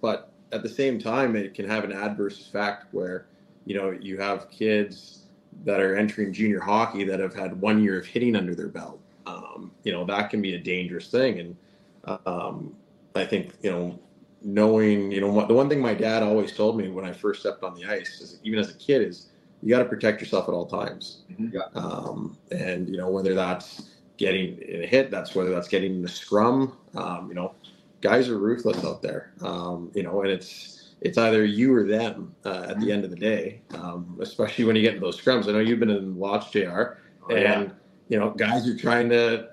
[0.00, 3.26] but at the same time, it can have an adverse effect where,
[3.64, 5.22] you know, you have kids
[5.64, 9.00] that are entering junior hockey that have had one year of hitting under their belt.
[9.26, 11.40] Um, you know, that can be a dangerous thing.
[11.40, 12.74] And um,
[13.14, 13.98] I think, you know,
[14.42, 17.62] knowing, you know, the one thing my dad always told me when I first stepped
[17.62, 19.28] on the ice, is, even as a kid, is
[19.62, 21.22] you got to protect yourself at all times.
[21.30, 21.52] Mhm.
[21.52, 21.80] Yeah.
[21.80, 26.08] Um, and, you know, whether that's getting a hit, that's whether that's getting in a
[26.08, 27.54] scrum, um, you know,
[28.00, 29.32] guys are ruthless out there.
[29.42, 33.10] Um, you know, and it's, it's either you or them uh, at the end of
[33.10, 35.48] the day, um, especially when you get into those scrums.
[35.48, 37.72] I know you've been in watch, JR, Oh, and yeah.
[38.12, 39.48] You know, guys are trying to.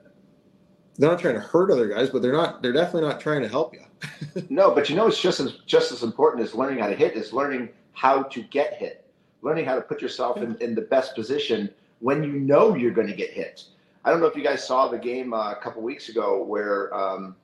[0.98, 2.62] They're not trying to hurt other guys, but they're not.
[2.62, 3.80] They're definitely not trying to help you.
[4.50, 7.16] No, but you know, it's just as just as important as learning how to hit
[7.16, 9.10] is learning how to get hit,
[9.42, 11.70] learning how to put yourself in, in the best position
[12.00, 13.64] when you know you're going to get hit.
[14.04, 16.94] I don't know if you guys saw the game uh, a couple weeks ago where
[16.94, 17.38] um,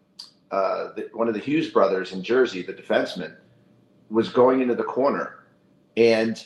[0.51, 3.36] uh, the, one of the Hughes brothers in Jersey, the defenseman,
[4.10, 5.45] was going into the corner,
[5.95, 6.45] and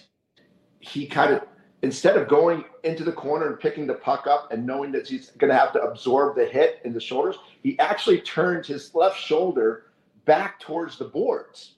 [0.79, 1.41] he kind of
[1.81, 5.31] instead of going into the corner and picking the puck up and knowing that he's
[5.31, 9.19] going to have to absorb the hit in the shoulders, he actually turned his left
[9.19, 9.85] shoulder
[10.25, 11.75] back towards the boards.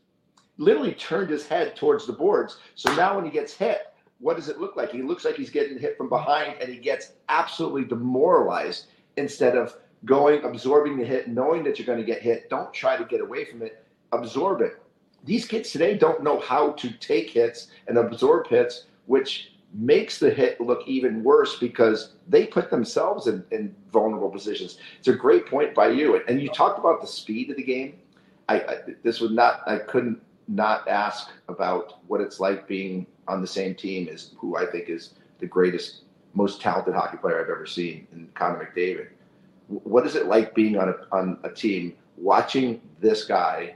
[0.57, 2.59] Literally turned his head towards the boards.
[2.75, 4.91] So now when he gets hit, what does it look like?
[4.91, 8.87] He looks like he's getting hit from behind and he gets absolutely demoralized
[9.17, 12.49] instead of going, absorbing the hit, knowing that you're going to get hit.
[12.49, 14.81] Don't try to get away from it, absorb it.
[15.23, 20.29] These kids today don't know how to take hits and absorb hits, which makes the
[20.29, 24.77] hit look even worse because they put themselves in, in vulnerable positions.
[24.99, 26.21] It's a great point by you.
[26.27, 27.95] And you talked about the speed of the game.
[28.49, 33.41] I, I this would not I couldn't not ask about what it's like being on
[33.41, 36.01] the same team as who I think is the greatest,
[36.33, 39.07] most talented hockey player I've ever seen in Connor McDavid.
[39.67, 43.75] What is it like being on a on a team watching this guy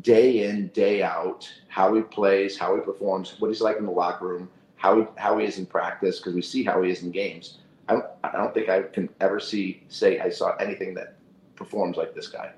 [0.00, 3.92] day in day out, how he plays, how he performs, what he's like in the
[3.92, 7.02] locker room, how he, how he is in practice because we see how he is
[7.02, 7.58] in games.
[7.88, 11.16] I don't, I don't think I can ever see say I saw anything that
[11.56, 12.52] performs like this guy.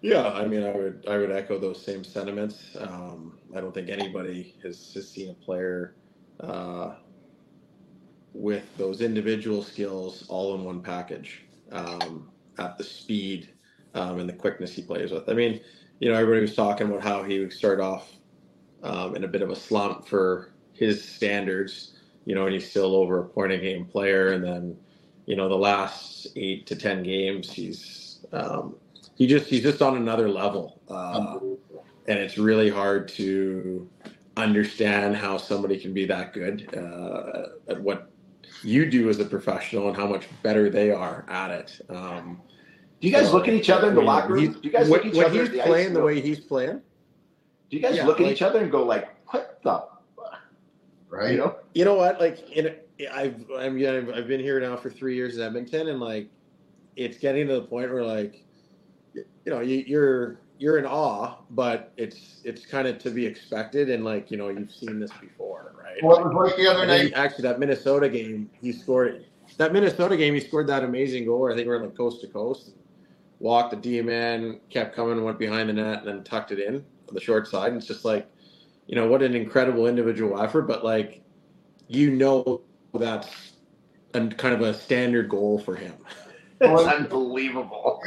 [0.00, 2.76] Yeah, I mean, I would I would echo those same sentiments.
[2.78, 5.94] Um, I don't think anybody has, has seen a player
[6.40, 6.94] uh,
[8.34, 13.50] with those individual skills all in one package um, at the speed
[13.94, 15.28] um, and the quickness he plays with.
[15.28, 15.60] I mean,
[16.00, 18.10] you know, everybody was talking about how he would start off
[18.82, 21.92] um, in a bit of a slump for his standards,
[22.24, 24.32] you know, and he's still over a point a game player.
[24.32, 24.76] And then,
[25.26, 28.76] you know, the last eight to 10 games, he's, um,
[29.14, 30.80] he just, he's just on another level.
[30.88, 31.38] Uh,
[32.08, 33.88] and it's really hard to
[34.36, 38.10] understand how somebody can be that good uh, at what
[38.62, 41.80] you do as a professional and how much better they are at it.
[41.88, 42.40] Um,
[43.00, 44.52] do you guys so, look at each other in the I mean, locker room?
[44.52, 45.46] Do you guys look at each other?
[45.46, 46.80] He's playing the way he's playing.
[47.70, 49.84] Do you guys yeah, look at like, each other and go like, "What the
[51.12, 51.32] right?
[51.32, 52.18] You know, you know what?
[52.18, 52.74] Like, in,
[53.12, 56.28] I've I'm, I've I've been here now for three years in Edmonton, and like,
[56.96, 58.42] it's getting to the point where like,
[59.14, 63.90] you know, you, you're you're in awe, but it's it's kind of to be expected,
[63.90, 66.02] and like you know, you've seen this before, right?
[66.02, 67.12] What was like the other night?
[67.14, 69.26] Actually, that Minnesota game, he scored.
[69.58, 71.52] That Minnesota game, he scored that amazing goal.
[71.52, 72.72] I think we are like coast to coast.
[73.38, 76.76] Walked the D man, kept coming, went behind the net, and then tucked it in
[76.76, 77.72] on the short side.
[77.72, 78.26] And it's just like
[78.92, 81.22] you know, what an incredible individual effort, but like,
[81.88, 82.60] you know,
[82.92, 83.54] that's
[84.12, 85.94] a, kind of a standard goal for him.
[86.60, 88.02] It's unbelievable.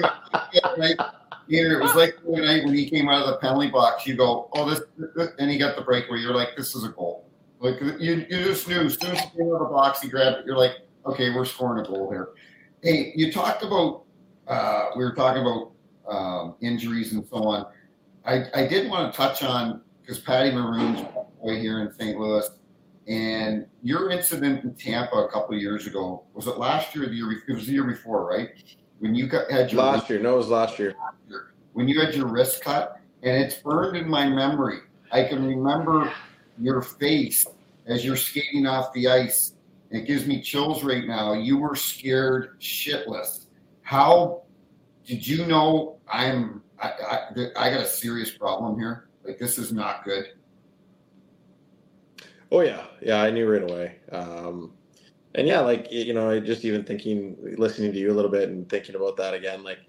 [0.53, 1.01] yeah,
[1.47, 4.05] it was like the night when he came out of the penalty box.
[4.05, 4.81] You go, oh, this,
[5.15, 6.19] this, and he got the breakaway.
[6.19, 7.31] You're like, this is a goal.
[7.59, 10.07] Like you, you just knew as soon as he came out of the box, he
[10.07, 10.45] grabbed it.
[10.45, 10.73] You're like,
[11.07, 12.29] okay, we're scoring a goal here.
[12.83, 14.03] Hey, you talked about,
[14.47, 15.71] uh, we were talking about
[16.07, 17.65] um, injuries and so on.
[18.23, 21.01] I, I did want to touch on because Patty Maroon's
[21.39, 22.19] way here in St.
[22.19, 22.47] Louis.
[23.07, 27.05] And your incident in Tampa a couple years ago was it last year?
[27.05, 28.49] Or the year it was the year before, right?
[28.99, 30.19] When you got, had your last year.
[30.19, 30.95] No, it was last year.
[31.73, 34.79] When you had your wrist cut, and it's burned in my memory.
[35.11, 36.11] I can remember
[36.59, 37.45] your face
[37.87, 39.53] as you're skating off the ice.
[39.91, 41.33] It gives me chills right now.
[41.33, 43.47] You were scared shitless.
[43.81, 44.43] How
[45.05, 46.61] did you know I'm?
[46.79, 47.19] I, I,
[47.55, 49.07] I got a serious problem here.
[49.25, 50.25] Like this is not good.
[52.51, 53.97] Oh yeah, yeah, I knew right away.
[54.11, 54.73] Um,
[55.33, 58.69] and yeah, like you know, just even thinking, listening to you a little bit and
[58.69, 59.79] thinking about that again, like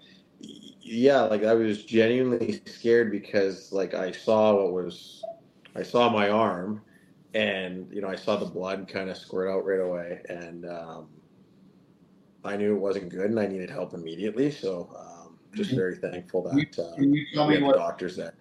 [0.41, 5.23] yeah, like I was genuinely scared because like I saw what was,
[5.75, 6.81] I saw my arm,
[7.35, 11.09] and you know I saw the blood kind of squirt out right away, and um,
[12.45, 14.51] I knew it wasn't good, and I needed help immediately.
[14.51, 15.79] So um, just mm-hmm.
[15.79, 16.97] very thankful that uh,
[17.35, 18.35] tell me what doctors that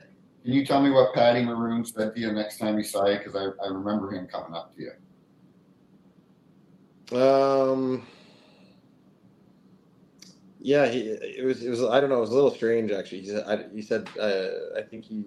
[0.46, 3.18] can you tell me what Patty Maroon said to you next time you saw you?
[3.18, 4.92] Because I, I remember him coming up to
[7.12, 7.20] you.
[7.20, 8.06] Um.
[10.60, 13.22] Yeah, he it was it was I don't know it was a little strange actually.
[13.22, 15.26] He said I, he said uh, I think he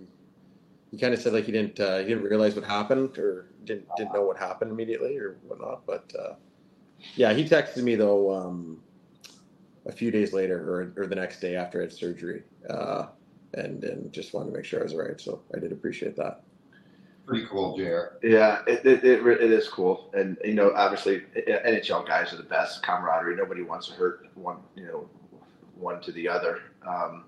[0.91, 3.87] he kind of said like he didn't uh, he didn't realize what happened or didn't
[3.97, 5.87] didn't know what happened immediately or whatnot.
[5.87, 6.35] But uh,
[7.15, 8.83] yeah, he texted me though um,
[9.87, 12.43] a few days later or or the next day after I had surgery.
[12.69, 13.07] Uh,
[13.55, 15.21] and and just wanted to make sure I was right.
[15.21, 16.43] So I did appreciate that.
[17.27, 18.27] Pretty cool, Jr.
[18.27, 22.43] Yeah, it, it, it, it is cool, and you know, obviously, NHL guys are the
[22.43, 23.37] best camaraderie.
[23.37, 25.09] Nobody wants to hurt one, you know,
[25.75, 26.61] one to the other.
[26.87, 27.25] Um,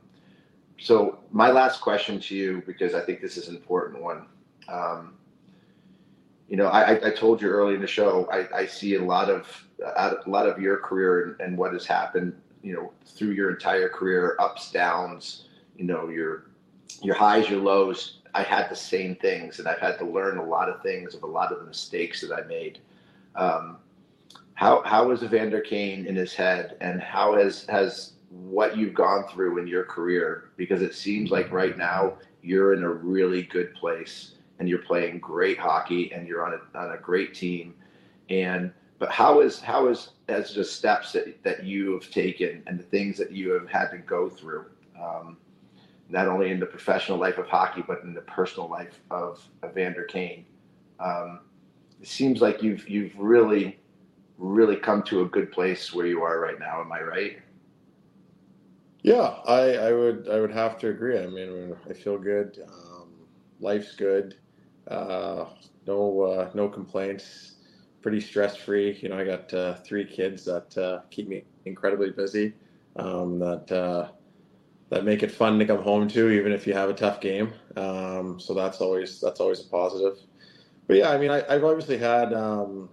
[0.78, 4.26] so my last question to you, because I think this is an important one.
[4.68, 5.18] Um,
[6.48, 9.28] you know, I, I told you early in the show, I, I see a lot
[9.28, 9.46] of
[9.96, 13.88] a lot of your career and, and what has happened you know, through your entire
[13.88, 15.48] career, ups, downs,
[15.80, 16.44] you know, your
[17.02, 18.18] your highs, your lows.
[18.34, 21.22] I had the same things, and I've had to learn a lot of things of
[21.22, 22.78] a lot of the mistakes that I made.
[23.34, 23.78] Um,
[24.54, 29.24] how how is Evander Kane in his head, and how has has what you've gone
[29.32, 30.50] through in your career?
[30.58, 35.18] Because it seems like right now you're in a really good place, and you're playing
[35.18, 37.74] great hockey, and you're on a on a great team,
[38.28, 42.78] and but how is how is as the steps that, that you have taken and
[42.78, 44.66] the things that you have had to go through
[45.00, 45.36] um,
[46.10, 50.04] not only in the professional life of hockey but in the personal life of evander
[50.04, 50.44] kane.
[50.98, 51.40] Um,
[52.00, 53.78] it seems like you've you've really
[54.38, 56.80] really come to a good place where you are right now.
[56.80, 57.38] Am i right?
[59.02, 61.18] Yeah i i would i would have to agree.
[61.18, 62.58] I mean i feel good.
[62.66, 63.08] Um,
[63.60, 64.36] life's good.
[64.88, 65.46] Uh,
[65.86, 67.54] no uh, no complaints.
[68.02, 68.98] Pretty stress free.
[69.02, 72.54] You know, I got uh, three kids that uh, keep me incredibly busy.
[72.96, 74.08] Um, that uh,
[74.90, 77.52] that make it fun to come home to, even if you have a tough game.
[77.76, 80.18] Um, so that's always that's always a positive.
[80.86, 82.90] But yeah, I mean, I, have obviously had um,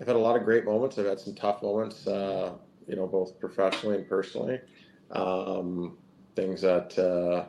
[0.00, 0.98] I've had a lot of great moments.
[0.98, 2.06] I've had some tough moments.
[2.06, 2.52] Uh,
[2.86, 4.60] you know, both professionally and personally.
[5.10, 5.96] Um,
[6.36, 7.46] things that uh,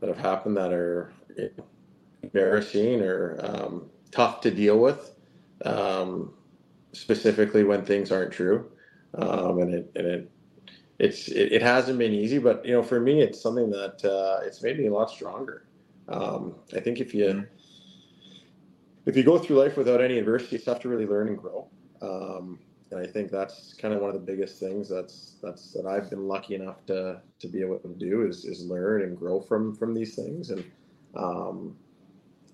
[0.00, 1.12] that have happened that are
[2.22, 5.12] embarrassing or um, tough to deal with
[5.64, 6.32] um,
[6.92, 8.70] specifically when things aren't true.
[9.14, 10.30] Um, and it, and it,
[10.98, 14.44] it's, it, it, hasn't been easy, but you know, for me, it's something that, uh,
[14.44, 15.66] it's made me a lot stronger.
[16.08, 17.44] Um, I think if you, mm-hmm.
[19.04, 21.68] if you go through life without any adversity, you have to really learn and grow.
[22.00, 22.58] Um,
[22.90, 26.08] and I think that's kind of one of the biggest things that's that's that I've
[26.08, 29.74] been lucky enough to to be able to do is is learn and grow from
[29.74, 30.64] from these things and
[31.16, 31.76] um,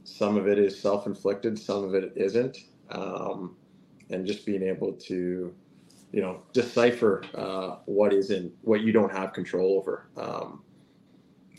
[0.05, 2.59] some of it is self inflicted, some of it isn't
[2.91, 3.57] um,
[4.11, 5.55] and just being able to
[6.13, 10.07] you know decipher uh, what is in what you don't have control over.
[10.17, 10.63] Um,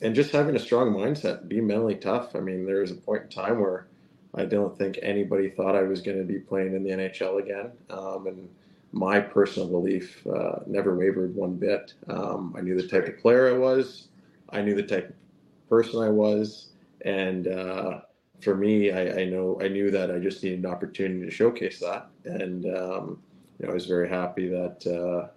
[0.01, 2.36] and just having a strong mindset be mentally tough.
[2.36, 3.88] I mean there was a point in time where
[4.36, 7.72] i don't think anybody thought i was going to be playing in the nhl again.
[7.89, 8.49] Um, and
[8.91, 11.93] my personal belief uh, never wavered one bit.
[12.08, 14.08] Um, i knew the type of player i was.
[14.49, 16.70] I knew the type of person i was.
[17.01, 18.01] And uh,
[18.41, 21.80] for me, I, I, know I knew that I just needed an opportunity to showcase
[21.80, 23.20] that, and um,
[23.64, 25.30] you know, I was very happy that uh,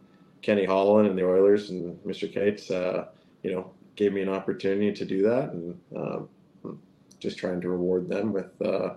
[0.43, 2.33] Kenny Holland and the Oilers and Mr.
[2.33, 3.07] Katz, uh,
[3.45, 6.29] you know, gave me an opportunity to do that, and um,
[7.21, 8.95] just trying to reward them with uh,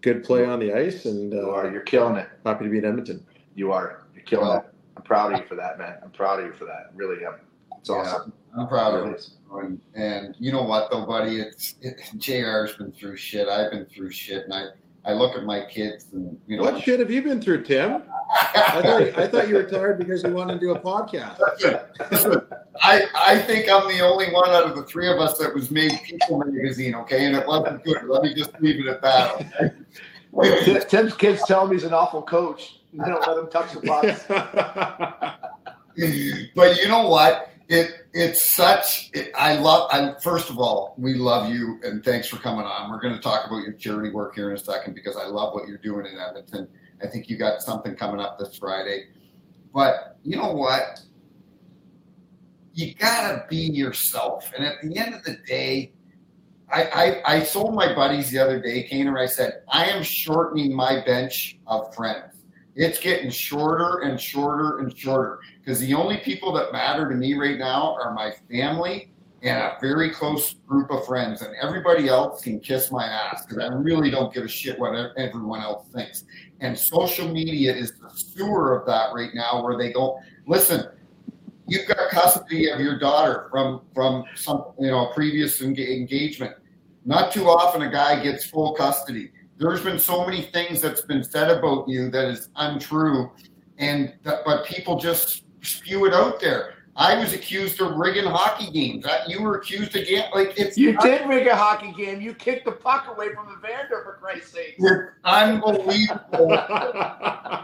[0.00, 1.04] good play on the ice.
[1.04, 2.28] And you are, you're killing it.
[2.44, 3.24] Happy to be in Edmonton.
[3.54, 4.02] You are.
[4.16, 4.74] You're killing well, it.
[4.96, 5.98] I'm proud of you for that, man.
[6.02, 6.90] I'm proud of you for that.
[6.92, 7.36] Really, I'm,
[7.78, 8.32] It's awesome.
[8.58, 9.30] I'm proud of it.
[9.52, 11.38] And, and you know what though, buddy?
[11.38, 13.46] It's it, Jr's been through shit.
[13.48, 14.66] I've been through shit, and I
[15.04, 16.62] I look at my kids and you know.
[16.62, 18.04] What shit have you been through, Tim?
[18.30, 21.40] I thought I thought you were tired because you wanted to do a podcast.
[22.82, 25.70] I I think I'm the only one out of the three of us that was
[25.70, 28.04] made People magazine, okay, and it wasn't good.
[28.04, 29.74] Let me just leave it at that.
[30.34, 30.80] Okay?
[30.88, 32.80] Tim's kids tell me he's an awful coach.
[32.92, 34.04] They don't let him touch the puck.
[36.54, 37.52] but you know what?
[37.72, 42.28] it it's such it, i love i first of all we love you and thanks
[42.28, 42.90] for coming on.
[42.90, 45.54] We're going to talk about your charity work here in a second because i love
[45.54, 46.68] what you're doing in edmonton.
[47.02, 49.06] I think you got something coming up this friday.
[49.74, 51.00] But you know what?
[52.74, 54.50] You gotta be yourself.
[54.54, 55.92] And at the end of the day
[56.70, 56.84] I,
[57.26, 61.04] I, I told my buddies the other day, and I said, I am shortening my
[61.04, 62.32] bench of friends.
[62.74, 67.34] It's getting shorter and shorter and shorter because the only people that matter to me
[67.34, 72.42] right now are my family and a very close group of friends, and everybody else
[72.42, 76.24] can kiss my ass because I really don't give a shit what everyone else thinks.
[76.60, 80.86] And social media is the sewer of that right now, where they go, listen,
[81.66, 86.54] you've got custody of your daughter from from some you know previous engagement.
[87.04, 89.32] Not too often a guy gets full custody.
[89.58, 93.30] There's been so many things that's been said about you that is untrue,
[93.78, 96.74] and that, but people just spew it out there.
[96.94, 99.06] I was accused of rigging hockey games.
[99.26, 100.28] You were accused again.
[100.34, 102.20] Like it's you did rig a hockey game.
[102.20, 104.74] You kicked the puck away from the Evander for Christ's sake.
[104.76, 106.52] It's unbelievable.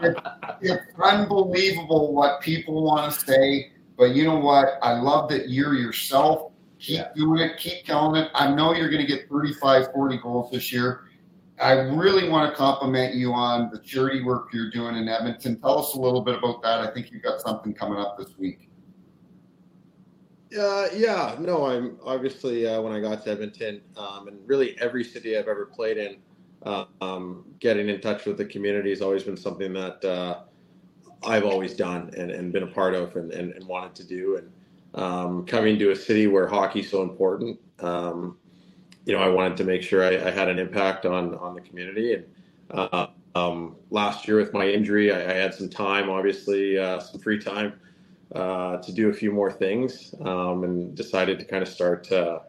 [0.01, 0.19] it's,
[0.61, 3.71] it's unbelievable what people want to say.
[3.97, 4.79] But you know what?
[4.81, 6.51] I love that you're yourself.
[6.79, 7.09] Keep yeah.
[7.15, 7.57] doing it.
[7.57, 8.31] Keep telling it.
[8.33, 11.01] I know you're going to get 35, 40 goals this year.
[11.59, 15.59] I really want to compliment you on the charity work you're doing in Edmonton.
[15.59, 16.79] Tell us a little bit about that.
[16.79, 18.69] I think you've got something coming up this week.
[20.57, 25.03] Uh, yeah, no, I'm obviously uh, when I got to Edmonton, um, and really every
[25.03, 26.17] city I've ever played in,
[26.63, 30.39] uh, um, getting in touch with the community has always been something that uh,
[31.23, 34.37] I've always done and, and been a part of and, and, and wanted to do.
[34.37, 34.51] And
[34.95, 38.37] um, coming to a city where hockey's so important, um,
[39.05, 41.61] you know, I wanted to make sure I, I, had an impact on on the
[41.61, 42.13] community.
[42.13, 42.25] And
[42.71, 47.19] uh, um, last year with my injury, I, I had some time, obviously, uh, some
[47.19, 47.79] free time
[48.35, 52.39] uh, to do a few more things, um, and decided to kind of start uh,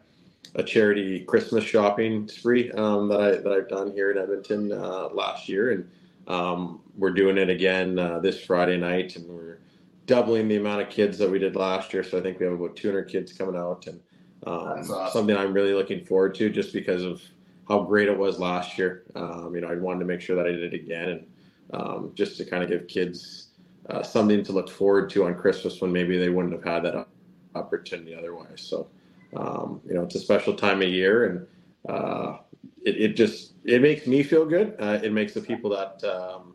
[0.55, 5.09] a charity Christmas shopping spree um, that I that I've done here in Edmonton uh,
[5.13, 5.89] last year, and
[6.27, 9.59] um, we're doing it again uh, this Friday night, and we're
[10.05, 12.03] doubling the amount of kids that we did last year.
[12.03, 13.99] So I think we have about 200 kids coming out, and
[14.45, 15.11] um, awesome.
[15.11, 17.21] something I'm really looking forward to, just because of
[17.67, 19.03] how great it was last year.
[19.15, 21.25] Um, you know, I wanted to make sure that I did it again, and
[21.73, 23.47] um, just to kind of give kids
[23.89, 27.07] uh, something to look forward to on Christmas when maybe they wouldn't have had that
[27.55, 28.61] opportunity otherwise.
[28.61, 28.87] So,
[29.35, 31.47] um, you know, it's a special time of year, and
[31.89, 32.37] uh,
[32.83, 34.75] it, it, just it makes me feel good.
[34.79, 36.53] Uh, it makes the people that um,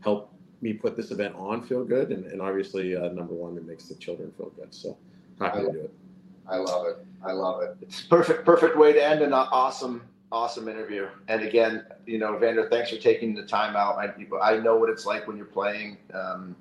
[0.00, 3.66] help me put this event on feel good, and, and obviously, uh, number one, it
[3.66, 4.74] makes the children feel good.
[4.74, 4.96] So
[5.38, 5.94] happy to do it.
[6.48, 7.06] I love it.
[7.24, 7.76] I love it.
[7.82, 10.02] It's perfect, perfect way to end an awesome,
[10.32, 11.08] awesome interview.
[11.28, 13.96] And again, you know, Vander, thanks for taking the time out.
[13.98, 16.56] I, I know what it's like when you're playing um,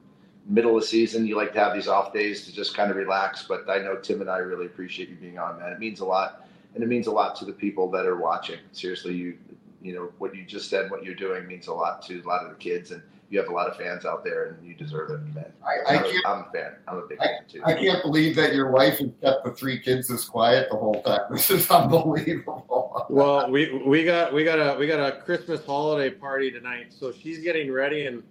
[0.46, 1.26] middle of the season.
[1.26, 3.46] You like to have these off days to just kind of relax.
[3.48, 5.72] But I know Tim and I really appreciate you being on, man.
[5.72, 8.60] It means a lot, and it means a lot to the people that are watching.
[8.74, 9.38] Seriously, you,
[9.82, 12.44] you know, what you just said, what you're doing means a lot to a lot
[12.44, 15.12] of the kids and you have a lot of fans out there, and you deserve
[15.12, 15.52] it, man.
[15.64, 16.72] I, I can't, I'm a fan.
[16.88, 17.62] I'm a big I, fan too.
[17.64, 21.02] I can't believe that your wife has kept the three kids this quiet the whole
[21.04, 21.20] time.
[21.32, 23.06] This is unbelievable.
[23.10, 27.12] well, we we got we got a we got a Christmas holiday party tonight, so
[27.12, 28.24] she's getting ready, and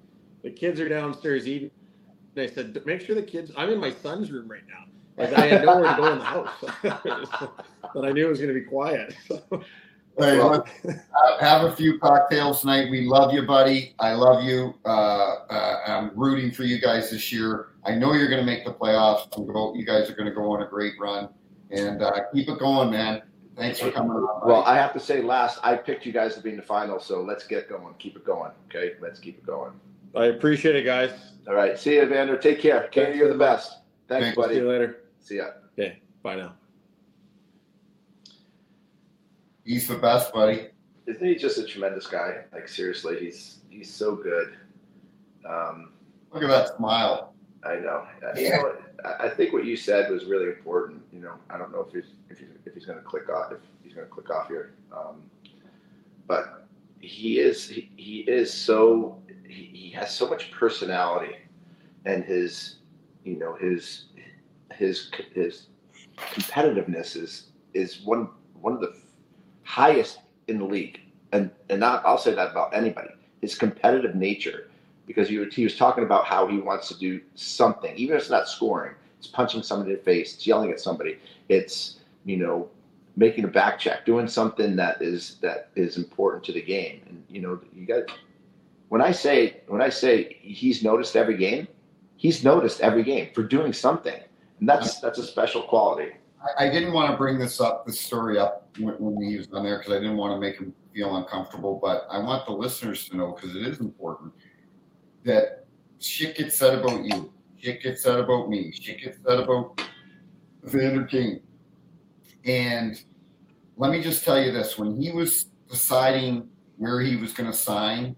[0.43, 1.71] the kids are downstairs eating.
[2.35, 3.53] And I said, make sure the kids.
[3.57, 4.85] I'm in my son's room right now.
[5.17, 6.65] Like I had nowhere to go in the house,
[7.95, 9.15] but I knew it was going to be quiet.
[9.27, 9.63] So.
[10.19, 10.67] Hey, well,
[11.41, 12.91] have a few cocktails tonight.
[12.91, 13.95] We love you, buddy.
[14.01, 14.75] I love you.
[14.85, 17.69] Uh, uh, I'm rooting for you guys this year.
[17.85, 19.29] I know you're going to make the playoffs.
[19.77, 21.29] You guys are going to go on a great run,
[21.71, 23.23] and uh, keep it going, man.
[23.57, 24.49] Thanks for coming on.
[24.49, 26.99] Well, I have to say, last I picked you guys to be in the final,
[26.99, 27.95] so let's get going.
[27.99, 28.95] Keep it going, okay?
[29.01, 29.73] Let's keep it going.
[30.17, 31.13] I appreciate it, guys.
[31.47, 32.37] All right, see you, Vander.
[32.37, 32.89] Take care.
[32.89, 33.79] Katie, you're the best.
[34.09, 34.37] Thanks, Thanks.
[34.37, 34.55] buddy.
[34.55, 35.01] See you later.
[35.21, 35.51] See ya.
[35.79, 36.55] Okay, bye now.
[39.69, 40.69] He's the best, buddy.
[41.07, 42.45] Isn't he just a tremendous guy?
[42.55, 44.57] Like seriously, he's he's so good.
[45.47, 45.93] Um,
[46.33, 47.35] Look at that smile.
[47.63, 48.07] I know.
[48.35, 48.73] You know
[49.21, 51.03] I think what you said was really important.
[51.13, 53.53] You know, I don't know if he's if he's, if he's going to click off
[53.53, 55.23] if he's going to click off here, um,
[56.27, 56.67] but
[57.01, 61.37] he is he, he is so he, he has so much personality,
[62.07, 62.77] and his
[63.23, 64.07] you know his
[64.73, 65.67] his his
[66.17, 68.95] competitiveness is is one one of the
[69.69, 70.99] highest in the league.
[71.33, 73.11] And and not I'll say that about anybody.
[73.43, 74.71] His competitive nature,
[75.07, 78.31] because he, he was talking about how he wants to do something, even if it's
[78.31, 78.95] not scoring.
[79.19, 80.35] It's punching somebody in the face.
[80.35, 81.19] It's yelling at somebody.
[81.49, 82.69] It's you know
[83.17, 87.03] making a back check, doing something that is that is important to the game.
[87.07, 88.05] And you know you got
[88.89, 91.69] when I say when I say he's noticed every game,
[92.17, 94.19] he's noticed every game for doing something,
[94.61, 96.13] and that's that's a special quality.
[96.59, 99.65] I, didn't want to bring this up, this story up when, when he was on
[99.65, 101.79] there because I didn't want to make him feel uncomfortable.
[101.83, 104.33] But I want the listeners to know because it is important
[105.25, 105.67] that
[105.99, 109.81] shit gets said about you, shit gets said about me, shit gets said about
[110.63, 111.41] Vander Kane.
[112.45, 113.01] And
[113.77, 117.57] let me just tell you this: when he was deciding where he was going to
[117.57, 118.17] sign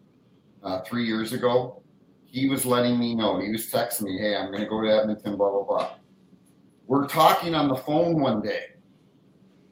[0.62, 1.82] uh, three years ago,
[2.26, 3.40] he was letting me know.
[3.40, 5.90] He was texting me, "Hey, I'm going to go to Edmonton." Blah blah blah.
[6.90, 8.64] We're talking on the phone one day,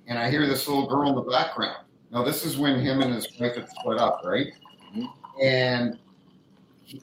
[0.06, 1.84] and I hear this little girl in the background.
[2.12, 4.46] Now, this is when him and his wife had split up, right?
[4.94, 5.42] Mm-hmm.
[5.42, 5.98] And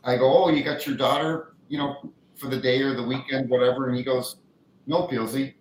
[0.05, 3.49] I go, Oh, you got your daughter, you know, for the day or the weekend,
[3.49, 3.89] whatever.
[3.89, 4.37] And he goes,
[4.87, 5.55] No, Peelsy.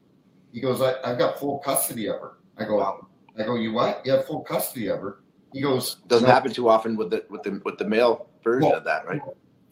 [0.53, 2.35] He goes, I, have got full custody of her.
[2.57, 3.09] I go, wow.
[3.37, 4.07] I go, you what?
[4.07, 5.19] You have full custody of her.
[5.53, 6.33] He goes, doesn't no.
[6.33, 9.21] happen too often with the with the with the male version well, of that, right?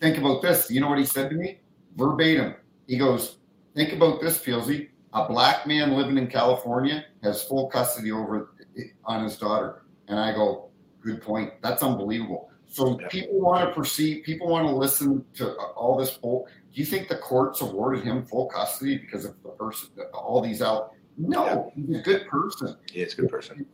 [0.00, 0.72] Think about this.
[0.72, 1.60] You know what he said to me?
[1.96, 2.56] Verbatim.
[2.88, 3.36] He goes,
[3.74, 4.88] Think about this, Peelsy.
[5.14, 8.54] A black man living in California has full custody over
[9.04, 9.82] on his daughter.
[10.08, 10.70] And I go,
[11.00, 11.52] good point.
[11.62, 12.50] That's unbelievable.
[12.66, 13.08] So yeah.
[13.08, 16.48] people want to perceive, people want to listen to all this full.
[16.72, 20.62] Do you think the courts awarded him full custody because of the person, all these
[20.62, 20.92] out?
[21.18, 22.76] No, he's a good person.
[22.92, 23.66] Yeah, he's a good person.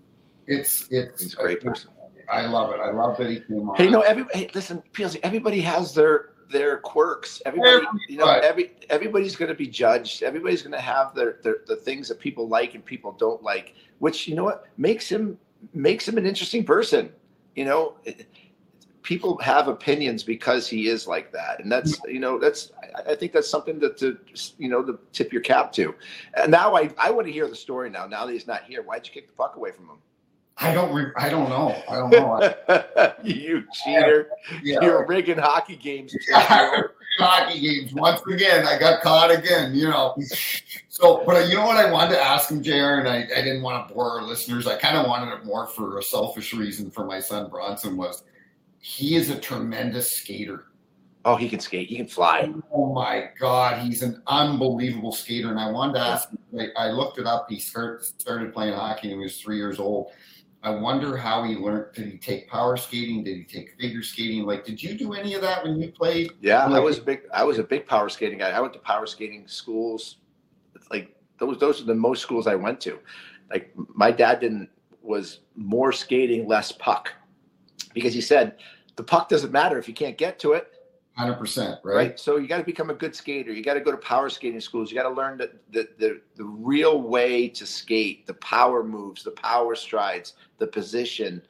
[0.49, 1.91] It's it's he's a great person.
[2.29, 2.81] I love it.
[2.81, 3.77] I love that he came on.
[3.77, 7.43] Hey, you know, every hey, listen, Peelsy, everybody has their their quirks.
[7.45, 10.23] Everybody, you know, every everybody's going to be judged.
[10.23, 13.75] Everybody's going to have their, their the things that people like and people don't like.
[13.99, 15.39] Which you know what makes him
[15.75, 17.13] makes him an interesting person.
[17.55, 17.97] You know,
[19.03, 22.11] people have opinions because he is like that, and that's mm-hmm.
[22.11, 24.19] you know that's I, I think that's something to, to
[24.59, 25.95] you know to tip your cap to.
[26.35, 28.07] And now I I want to hear the story now.
[28.07, 29.99] Now that he's not here, why'd you kick the puck away from him?
[30.61, 30.93] I don't.
[30.93, 31.81] Re- I don't know.
[31.89, 33.13] I don't know.
[33.23, 34.31] you cheater!
[34.63, 34.81] Yeah.
[34.83, 36.17] You're rigging hockey games.
[36.33, 38.67] hockey games once again.
[38.67, 39.75] I got caught again.
[39.75, 40.17] You know.
[40.89, 42.73] So, but uh, you know what I wanted to ask him, Jr.
[42.73, 44.67] And I, I didn't want to bore our listeners.
[44.67, 47.97] I kind of wanted it more for a selfish reason for my son Bronson.
[47.97, 48.25] Was
[48.81, 50.65] he is a tremendous skater.
[51.25, 51.89] Oh, he can skate.
[51.89, 52.53] He can fly.
[52.73, 55.51] Oh my God, he's an unbelievable skater.
[55.51, 56.31] And I wanted to ask.
[56.59, 57.47] I, I looked it up.
[57.51, 60.11] He start, started playing hockey when he was three years old.
[60.63, 61.95] I wonder how he learned.
[61.95, 63.23] Did he take power skating?
[63.23, 64.45] Did he take figure skating?
[64.45, 66.33] Like, did you do any of that when you played?
[66.41, 67.21] Yeah, I was a big.
[67.33, 68.51] I was a big power skating guy.
[68.51, 70.17] I went to power skating schools.
[70.91, 72.99] Like those, those are the most schools I went to.
[73.51, 74.69] Like my dad didn't
[75.01, 77.13] was more skating, less puck,
[77.95, 78.57] because he said
[78.97, 80.73] the puck doesn't matter if you can't get to it.
[81.19, 81.97] Hundred percent, right?
[81.97, 82.21] Right.
[82.21, 83.53] So you got to become a good skater.
[83.53, 84.89] You got to go to power skating schools.
[84.89, 89.25] You got to learn the, the the the real way to skate, the power moves,
[89.25, 91.43] the power strides, the position.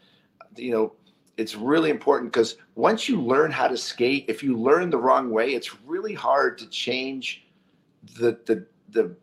[0.57, 0.93] You know,
[1.37, 5.31] it's really important because once you learn how to skate, if you learn the wrong
[5.31, 7.47] way, it's really hard to change
[8.19, 9.15] the the the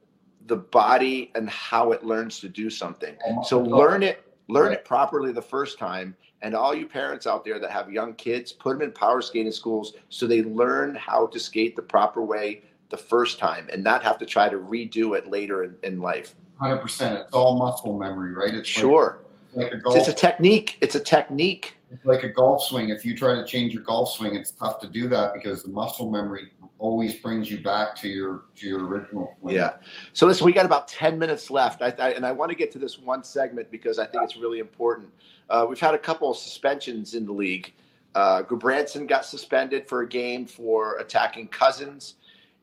[0.45, 3.15] the body and how it learns to do something.
[3.43, 6.15] So learn it, learn it properly the first time.
[6.45, 9.51] And all you parents out there that have young kids, put them in power skating
[9.51, 14.03] schools so they learn how to skate the proper way the first time and not
[14.03, 16.35] have to try to redo it later in, in life.
[16.59, 17.19] Hundred percent.
[17.19, 18.53] It's all muscle memory, right?
[18.53, 19.23] It's sure.
[19.55, 20.77] Like, like a It's, golf, it's a technique.
[20.81, 21.77] It's a technique.
[21.91, 22.89] it's like a golf swing.
[22.89, 25.69] If you try to change your golf swing, it's tough to do that because the
[25.69, 29.55] muscle memory always brings you back to your to your original swing.
[29.55, 29.73] Yeah.
[30.13, 31.81] So listen, we got about 10 minutes left.
[31.81, 34.35] I, I, and I want to get to this one segment because I think it's
[34.35, 35.09] really important.
[35.49, 37.73] Uh, we've had a couple of suspensions in the league.
[38.13, 42.15] Uh, Gudbranson got suspended for a game for attacking Cousins.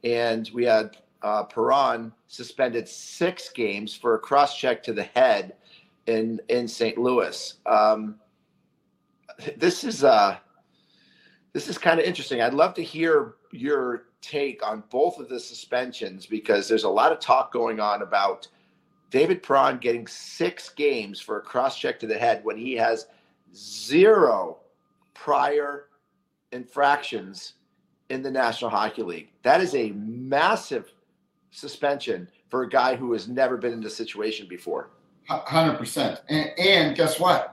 [0.03, 5.55] And we had uh, Perron suspended six games for a cross check to the head
[6.07, 6.99] in, in St.
[6.99, 7.55] Louis.
[7.67, 8.17] Um,
[9.57, 10.39] this is uh,
[11.53, 12.41] this is kind of interesting.
[12.41, 17.13] I'd love to hear your take on both of the suspensions because there's a lot
[17.13, 18.49] of talk going on about
[19.11, 23.07] David Perron getting six games for a cross check to the head when he has
[23.55, 24.59] zero
[25.13, 25.89] prior
[26.53, 27.55] infractions
[28.09, 29.31] in the National Hockey League.
[29.43, 30.93] That is a massive
[31.51, 34.91] suspension for a guy who has never been in this situation before.
[35.29, 36.21] Hundred percent.
[36.29, 37.52] And, and guess what?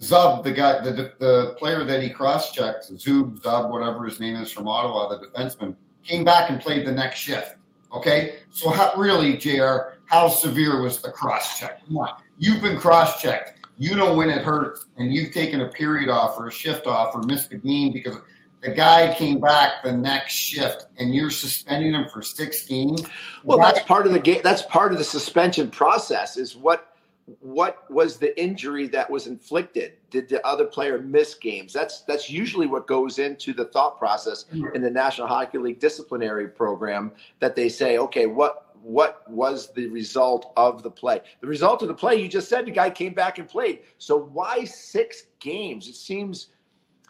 [0.00, 4.52] Zub, the guy, the the player that he cross-checked, Zub, Zub, whatever his name is
[4.52, 5.74] from Ottawa, the defenseman,
[6.04, 7.56] came back and played the next shift.
[7.92, 11.84] Okay, so how, really, Jr., how severe was the cross-check?
[11.86, 13.54] Come on, you've been cross-checked.
[13.76, 17.14] You know when it hurts, and you've taken a period off or a shift off
[17.14, 18.16] or missed a game because
[18.60, 23.04] the guy came back the next shift, and you're suspending him for six games.
[23.44, 24.40] Well, that's part of the game.
[24.42, 26.36] That's part of the suspension process.
[26.36, 26.92] Is what
[27.40, 29.94] what was the injury that was inflicted?
[30.10, 31.72] Did the other player miss games?
[31.72, 34.74] That's that's usually what goes into the thought process mm-hmm.
[34.74, 37.12] in the National Hockey League disciplinary program.
[37.40, 41.20] That they say, okay, what what was the result of the play?
[41.40, 43.80] The result of the play, you just said the guy came back and played.
[43.98, 45.88] So why six games?
[45.88, 46.48] It seems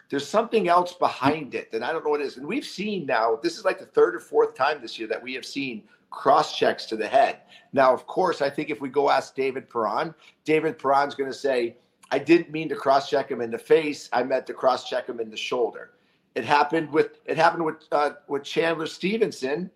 [0.09, 2.37] there's something else behind it, and I don't know what it is.
[2.37, 5.21] And we've seen now, this is like the third or fourth time this year that
[5.21, 7.41] we have seen cross checks to the head.
[7.73, 11.37] Now, of course, I think if we go ask David Perron, David Perron's going to
[11.37, 11.77] say,
[12.11, 14.09] I didn't mean to cross check him in the face.
[14.11, 15.91] I meant to cross check him in the shoulder.
[16.35, 19.69] It happened with it happened with uh, with Chandler Stephenson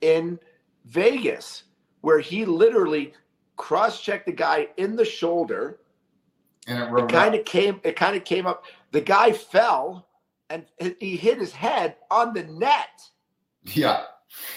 [0.00, 0.38] in
[0.84, 1.64] Vegas,
[2.00, 3.12] where he literally
[3.56, 5.80] cross checked the guy in the shoulder.
[6.66, 7.80] And it, it kind of came.
[7.82, 8.64] It kind of came up.
[8.92, 10.08] The guy fell,
[10.48, 10.64] and
[11.00, 13.02] he hit his head on the net.
[13.64, 14.04] Yeah.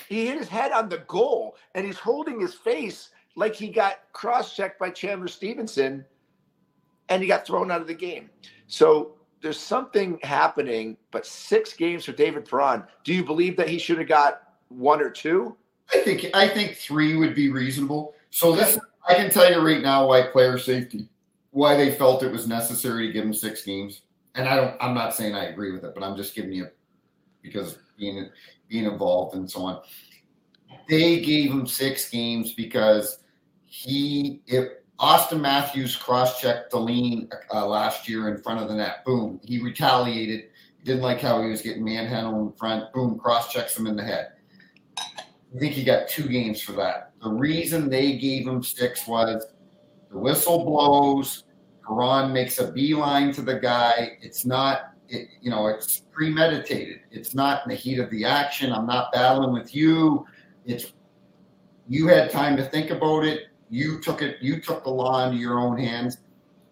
[0.08, 4.00] He hit his head on the goal, and he's holding his face like he got
[4.14, 6.06] cross-checked by Chandler Stephenson,
[7.10, 8.30] and he got thrown out of the game.
[8.68, 10.98] So there's something happening.
[11.12, 12.84] But six games for David Perron.
[13.04, 15.56] Do you believe that he should have got one or two?
[15.94, 18.14] I think I think three would be reasonable.
[18.30, 18.78] So this
[19.08, 21.10] I can tell you right now why player safety,
[21.52, 24.02] why they felt it was necessary to give him six games.
[24.36, 26.68] And I don't I'm not saying I agree with it, but I'm just giving you
[27.42, 28.30] because being
[28.68, 29.82] being involved and so on.
[30.88, 33.20] They gave him six games because
[33.66, 34.70] he if
[35.00, 39.06] Auston Matthews cross-checked Dahlin uh, last year in front of the net.
[39.06, 40.50] Boom, he retaliated.
[40.84, 42.92] Didn't like how he was getting manhandled in front.
[42.94, 44.34] Boom, cross-checks him in the head.
[44.98, 47.14] I think he got two games for that.
[47.24, 49.46] The reason they gave him six was
[50.12, 51.46] the whistle blows.
[51.86, 54.18] Perron makes a beeline to the guy.
[54.22, 57.02] It's not it, you know, it's premeditated.
[57.12, 58.72] It's not in the heat of the action.
[58.72, 60.26] I'm not battling with you.
[60.66, 60.94] It's
[61.88, 63.48] you had time to think about it.
[63.70, 64.38] You took it.
[64.42, 66.18] You took the law into your own hands.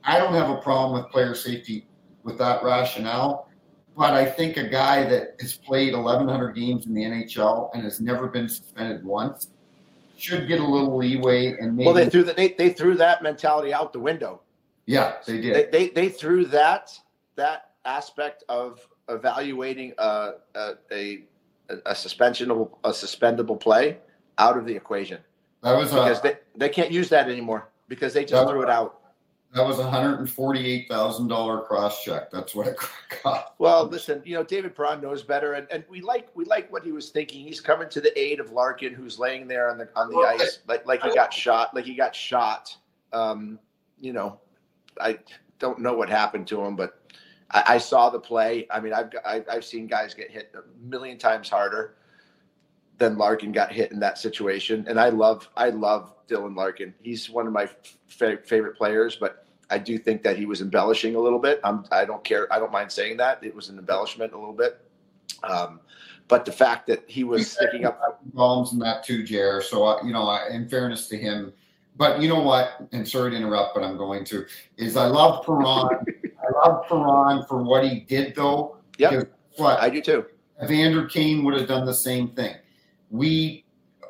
[0.04, 1.86] I don't have a problem with player safety
[2.24, 3.50] with that rationale,
[3.98, 8.00] but I think a guy that has played 1,100 games in the NHL and has
[8.00, 9.50] never been suspended once
[10.18, 11.86] should get a little leeway and maybe.
[11.86, 12.36] Well, they threw that.
[12.36, 14.42] They, they threw that mentality out the window.
[14.86, 15.54] Yeah, they did.
[15.54, 16.98] They, they, they threw that
[17.36, 21.24] that aspect of evaluating a a, a,
[21.70, 23.98] a suspensionable a suspendable play
[24.38, 25.20] out of the equation.
[25.64, 28.62] That was because a, they, they can't use that anymore because they just That- threw
[28.62, 29.00] it out.
[29.54, 32.30] that was a hundred and forty-eight thousand dollar cross check.
[32.30, 32.78] That's what it
[33.24, 33.56] got.
[33.58, 36.84] Well, listen, you know, David Perron knows better, and, and we like we like what
[36.84, 37.44] he was thinking.
[37.44, 40.60] He's coming to the aid of Larkin, who's laying there on the on the ice
[40.68, 42.76] like like he got shot, like he got shot.
[43.14, 43.58] Um,
[44.00, 44.40] you know,
[45.02, 45.18] I
[45.60, 47.02] don't know what happened to him, but
[47.52, 48.68] I, I saw the play.
[48.70, 51.96] I mean, I've I've I've seen guys get hit a million times harder
[52.98, 56.94] than Larkin got hit in that situation, and I love I love Dylan Larkin.
[57.02, 57.70] He's one of my
[58.08, 61.60] fa- favorite players, but I do think that he was embellishing a little bit.
[61.64, 62.52] I'm, I don't care.
[62.54, 64.80] I don't mind saying that it was an embellishment a little bit.
[65.44, 65.82] Um,
[66.28, 69.62] but the fact that he was sticking up, Bombs in that too, Jer.
[69.62, 71.54] So uh, you know, I, in fairness to him,
[71.98, 72.88] but you know what?
[72.92, 74.46] And sorry to interrupt, but I'm going to.
[74.78, 75.66] Is I love Perron.
[75.66, 78.78] I love Perron for what he did, though.
[78.98, 79.24] Yeah.
[79.58, 80.26] What I do too.
[80.64, 82.56] Evander Kane would have done the same thing.
[83.10, 83.66] We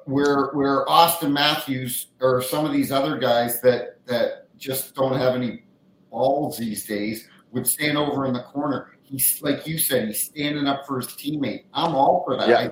[0.05, 5.35] where where Auston Matthews or some of these other guys that that just don't have
[5.35, 5.63] any
[6.09, 8.91] balls these days would stand over in the corner.
[9.03, 11.65] He's like you said, he's standing up for his teammate.
[11.73, 12.49] I'm all for that.
[12.49, 12.69] Yeah.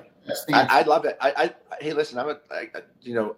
[0.52, 1.16] I, I, I love it.
[1.20, 2.68] I, I hey, listen, I'm a, I,
[3.00, 3.36] you know,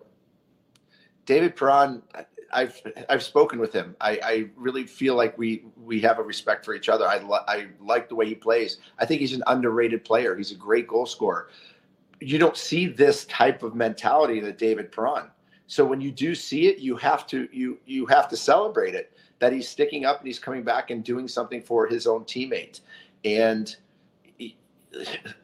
[1.29, 2.03] David Perron.
[2.51, 3.95] I've I've spoken with him.
[4.01, 7.07] I, I really feel like we we have a respect for each other.
[7.07, 8.79] I I like the way he plays.
[8.99, 10.35] I think he's an underrated player.
[10.35, 11.51] He's a great goal scorer.
[12.21, 15.27] You don't see this type of mentality that David Perron.
[15.67, 19.13] So when you do see it, you have to you you have to celebrate it
[19.39, 22.81] that he's sticking up and he's coming back and doing something for his own teammate.
[23.27, 23.77] And
[24.39, 24.57] he-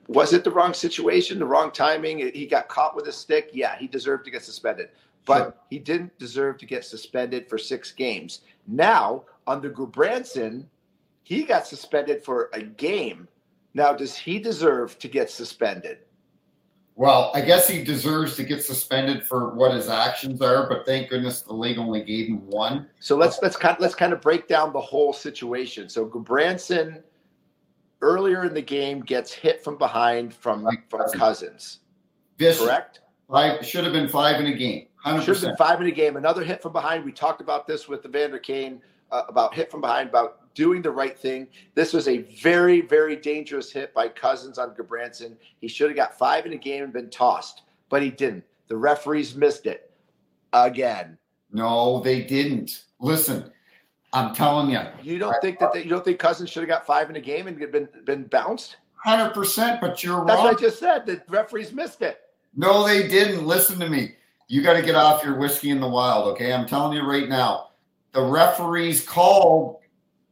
[0.09, 2.33] was it the wrong situation, the wrong timing?
[2.33, 3.51] He got caught with a stick.
[3.53, 4.89] Yeah, he deserved to get suspended,
[5.25, 5.55] but Sure.
[5.71, 8.43] he didn't deserve to get suspended for six games.
[8.67, 10.67] Now, under Gudbranson,
[11.23, 13.29] he got suspended for a game.
[13.75, 15.99] Now, does he deserve to get suspended?
[16.97, 21.09] Well, I guess he deserves to get suspended for what his actions are, but thank
[21.11, 22.89] goodness the league only gave him one.
[23.01, 25.89] So let's let's kind let's kind of break down the whole situation.
[25.89, 27.03] So Gudbranson
[28.01, 31.81] earlier in the game gets hit from behind from from Cousins,
[32.39, 32.63] Vicious.
[32.65, 33.01] correct?
[33.29, 34.87] Five should have been five in a game.
[35.05, 36.17] Hundred Should have been five in a game.
[36.17, 37.05] Another hit from behind.
[37.05, 38.81] We talked about this with the Evander Kane
[39.13, 41.47] uh, about hit from behind, about doing the right thing.
[41.75, 45.37] This was a very, very dangerous hit by Cousins on Gudbranson.
[45.61, 48.45] He should have got five in a game and been tossed, but he didn't.
[48.69, 49.91] The referees missed it
[50.55, 51.19] again.
[51.53, 52.85] No, they didn't.
[52.99, 53.53] Listen,
[54.15, 56.87] I'm telling you, You don't think that they, you don't think Cousins should have got
[56.87, 58.77] five in a game and been been bounced?
[58.97, 59.83] hundred percent.
[59.83, 60.47] But you're That's wrong.
[60.47, 61.05] what I just said.
[61.05, 62.23] The referees missed it.
[62.57, 63.45] No, they didn't.
[63.47, 64.15] Listen to me.
[64.47, 66.53] You got to get off your whiskey in the wild, okay?
[66.53, 67.71] I'm telling you right now.
[68.13, 69.79] The referees called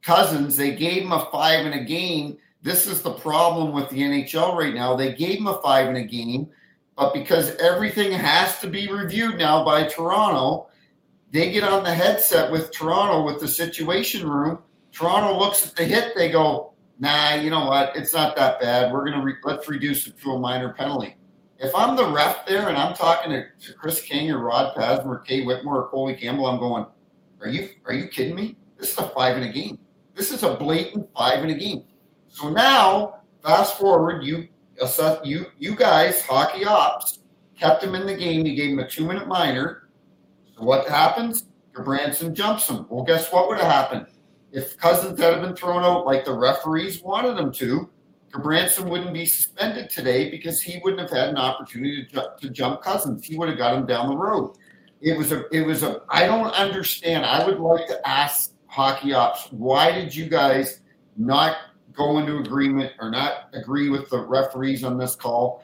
[0.02, 0.56] Cousins.
[0.56, 2.38] They gave him a five in a game.
[2.62, 4.94] This is the problem with the NHL right now.
[4.94, 6.48] They gave him a five in a game,
[6.96, 10.68] but because everything has to be reviewed now by Toronto,
[11.32, 14.58] they get on the headset with Toronto with the situation room.
[14.92, 16.14] Toronto looks at the hit.
[16.14, 17.96] They go, "Nah, you know what?
[17.96, 18.92] It's not that bad.
[18.92, 21.16] We're gonna re- let's reduce it to a minor penalty."
[21.62, 25.18] If I'm the ref there and I'm talking to, Kris King or Rod Pasma or
[25.20, 26.84] Kay Whitmore or Colie Campbell, I'm going,
[27.40, 28.56] are you are you kidding me?
[28.78, 29.78] This is a five in a game.
[30.16, 31.84] This is a blatant five in a game.
[32.28, 34.48] So now, fast forward, you
[34.80, 37.20] assess you you guys, hockey ops,
[37.56, 38.44] kept him in the game.
[38.44, 39.88] You gave him a two minute minor.
[40.56, 41.46] So what happens?
[41.72, 42.86] Gudbranson jumps him.
[42.90, 44.06] Well, guess what would have happened?
[44.50, 47.88] If Cousins had been thrown out like the referees wanted him to,
[48.38, 52.50] Branson wouldn't be suspended today because he wouldn't have had an opportunity to jump, to
[52.50, 53.26] jump Cousins.
[53.26, 54.56] He would have got him down the road.
[55.00, 55.44] It was a.
[55.54, 56.02] It was a.
[56.08, 57.26] I don't understand.
[57.26, 60.80] I would like to ask hockey ops why did you guys
[61.18, 61.56] not
[61.92, 65.62] go into agreement or not agree with the referees on this call?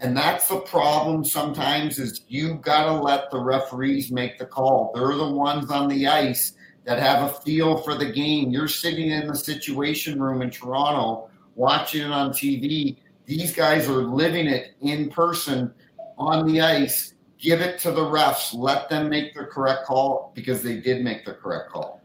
[0.00, 4.92] And that's the problem sometimes is you got to let the referees make the call.
[4.94, 6.52] They're the ones on the ice
[6.84, 8.50] that have a feel for the game.
[8.50, 12.98] You're sitting in the situation room in Toronto watching it on TV.
[13.24, 15.74] These guys are living it in person
[16.16, 17.14] on the ice.
[17.38, 18.54] Give it to the refs.
[18.54, 22.00] Let them make the correct call because they did make the correct call.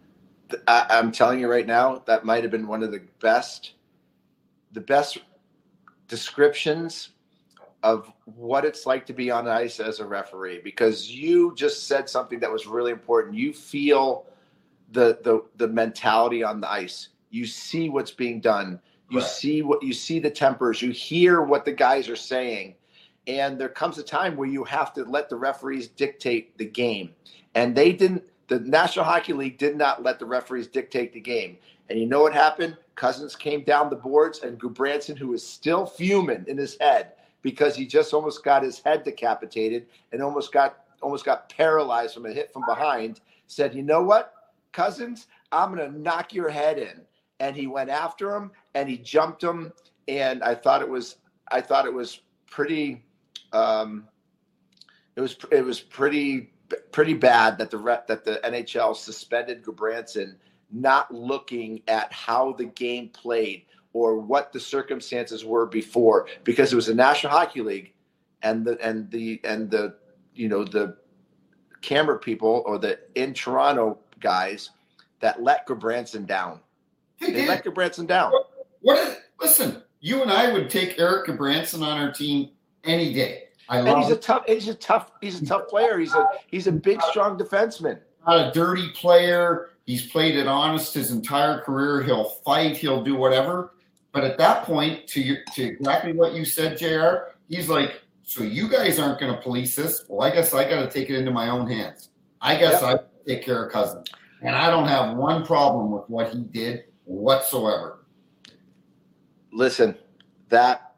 [0.67, 3.73] I, I'm telling you right now, that might have been one of the best
[4.73, 5.17] the best
[6.07, 7.09] descriptions
[7.83, 12.07] of what it's like to be on ice as a referee because you just said
[12.09, 13.35] something that was really important.
[13.35, 14.25] You feel
[14.91, 17.09] the the the mentality on the ice.
[17.29, 18.79] You see what's being done.
[19.11, 19.27] You right.
[19.27, 20.81] see what you see the tempers.
[20.81, 22.75] You hear what the guys are saying.
[23.27, 27.13] And there comes a time where you have to let the referees dictate the game.
[27.53, 31.57] And they didn't the National Hockey League did not let the referees dictate the game.
[31.89, 32.77] And you know what happened?
[32.95, 37.75] Cousins came down the boards, and Gudbranson, who is still fuming in his head because
[37.75, 42.31] he just almost got his head decapitated and almost got almost got paralyzed from a
[42.31, 44.33] hit from behind, said, "You know what,
[44.71, 45.27] Cousins?
[45.51, 47.01] I'm going to knock your head in."
[47.41, 49.73] And he went after him and he jumped him,
[50.07, 51.17] and I thought it was
[51.51, 53.03] I thought it was pretty.
[53.51, 54.07] Um,
[55.17, 56.51] it was it was pretty
[56.91, 60.35] pretty bad that the that the NHL suspended Gudbranson
[60.71, 66.75] not looking at how the game played or what the circumstances were before because it
[66.77, 67.93] was a National Hockey League
[68.41, 69.95] and the and the and the
[70.33, 70.97] you know the
[71.81, 74.69] camera people or the in Toronto guys
[75.19, 76.59] that let Gudbranson down.
[77.21, 78.31] They, they let Gudbranson down.
[78.31, 78.51] What,
[78.81, 82.49] what is, listen, you and I would take Erik Gudbranson on our team
[82.83, 83.43] any day.
[83.69, 84.17] I and he's it.
[84.17, 85.97] a tough he's a tough he's a tough player.
[85.97, 87.99] He's a he's a big strong defenseman.
[88.27, 89.69] Not a dirty player.
[89.85, 92.03] He's played it honest his entire career.
[92.03, 92.75] He'll fight.
[92.75, 93.73] He'll do whatever.
[94.11, 97.31] But at that point, to your, to exactly what you said, Jr.
[97.47, 100.05] He's like, so you guys aren't going to police this.
[100.09, 102.09] Well, I guess I got to take it into my own hands.
[102.41, 103.09] I guess yep.
[103.25, 104.09] I take care of Cousins,
[104.41, 107.99] and I don't have one problem with what he did whatsoever.
[109.51, 109.97] Listen,
[110.49, 110.95] that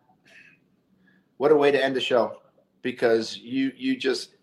[1.38, 2.38] what a way to end the show
[2.82, 4.36] because you you just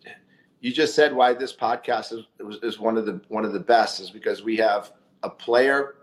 [0.61, 4.01] you just said why this podcast is, is one of the one of the best
[4.01, 4.93] is because we have
[5.23, 5.95] a player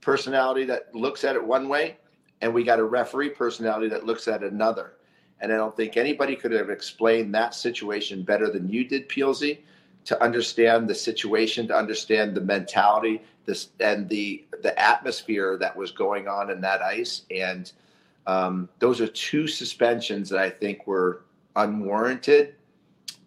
[0.00, 1.98] personality that looks at it one way
[2.40, 4.94] and we got a referee personality that looks at another
[5.40, 9.60] and i don't think anybody could have explained that situation better than you did Peelsy,
[10.04, 15.90] to understand the situation to understand the mentality this and the the atmosphere that was
[15.90, 17.72] going on in that ice and
[18.26, 21.24] um, those are two suspensions that i think were
[21.56, 22.54] unwarranted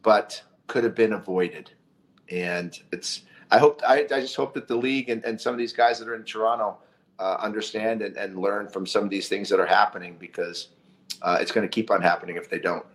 [0.05, 1.71] but could have been avoided.
[2.29, 5.57] And it's I hope I, I just hope that the league and, and some of
[5.57, 6.77] these guys that are in Toronto
[7.19, 10.69] uh, understand and, and learn from some of these things that are happening because
[11.23, 12.85] uh, it's going to keep on happening if they don't.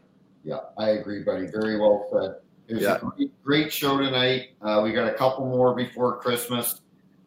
[0.44, 1.46] Yeah, I agree, buddy.
[1.46, 2.36] Very well said.
[2.68, 2.96] It was yeah.
[2.96, 4.50] a great, great show tonight.
[4.62, 6.80] Uh, we got a couple more before Christmas.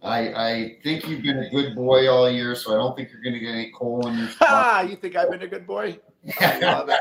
[0.03, 3.21] I, I think you've been a good boy all year, so I don't think you're
[3.21, 4.27] going to get any coal in your.
[4.41, 5.97] Ah, you think I've been a good boy?
[6.41, 6.99] I love it.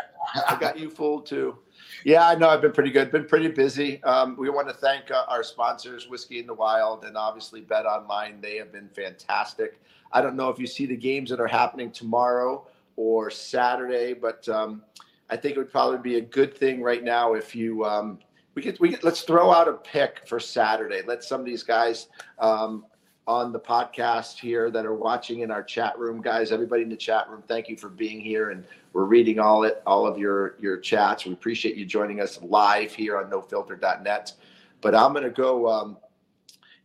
[0.49, 1.59] I got you fooled too.
[2.05, 3.11] Yeah, I know I've been pretty good.
[3.11, 4.03] Been pretty busy.
[4.05, 7.87] Um, we want to thank uh, our sponsors, Whiskey in the Wild, and obviously Bet
[7.87, 8.41] Online.
[8.41, 9.81] They have been fantastic.
[10.13, 14.49] I don't know if you see the games that are happening tomorrow or Saturday, but
[14.49, 14.83] um,
[15.29, 18.19] I think it would probably be a good thing right now if you um,
[18.55, 21.03] we could we could, let's throw out a pick for Saturday.
[21.07, 22.85] Let some of these guys um,
[23.27, 26.51] on the podcast here that are watching in our chat room, guys.
[26.51, 29.83] Everybody in the chat room, thank you for being here, and we're reading all it
[29.87, 31.25] all of your your chats.
[31.25, 34.33] We appreciate you joining us live here on NoFilter.net.
[34.81, 35.69] But I'm gonna go.
[35.69, 35.97] Um,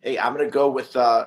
[0.02, 1.26] hey, I'm gonna go with uh,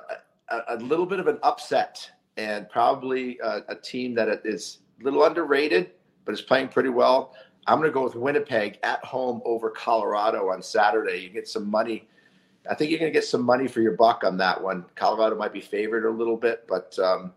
[0.49, 5.03] a, a, little bit of an upset and probably a, a team that is a
[5.03, 5.91] little underrated,
[6.25, 7.35] but is playing pretty well.
[7.67, 11.19] I'm going to go with Winnipeg at home over Colorado on Saturday.
[11.19, 12.07] You get some money
[12.69, 14.85] I think you're going to get some money for your buck on that one.
[14.95, 17.33] Colorado might be favored a little bit, but um,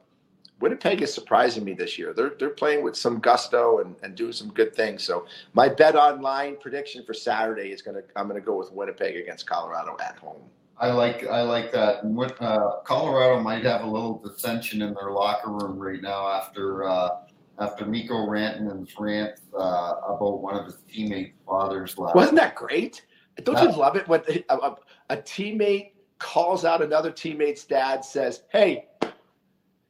[0.60, 2.12] Winnipeg is surprising me this year.
[2.12, 5.02] They're they're playing with some gusto and, and doing some good things.
[5.02, 8.72] So my bet online prediction for Saturday is going to I'm going to go with
[8.72, 10.42] Winnipeg against Colorado at home.
[10.78, 12.04] I like I like that.
[12.40, 17.10] Uh, Colorado might have a little dissension in their locker room right now after uh,
[17.58, 22.14] after Mikko Rantanen's rant uh, about one of his teammates' fathers last.
[22.14, 23.04] Wasn't that great?
[23.42, 24.76] Don't you love it when a, a,
[25.10, 29.14] a, teammate calls out another teammate's dad, says, "Hey, up,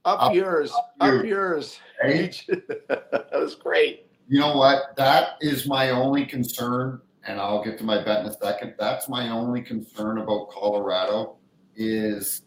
[0.05, 2.45] up yours, up, up yours." Right?
[2.49, 4.11] that was great.
[4.29, 4.97] You know what?
[4.97, 8.75] That is my only concern, and I'll get to my bet in a second.
[8.79, 11.37] That's my only concern about Colorado
[11.77, 12.43] is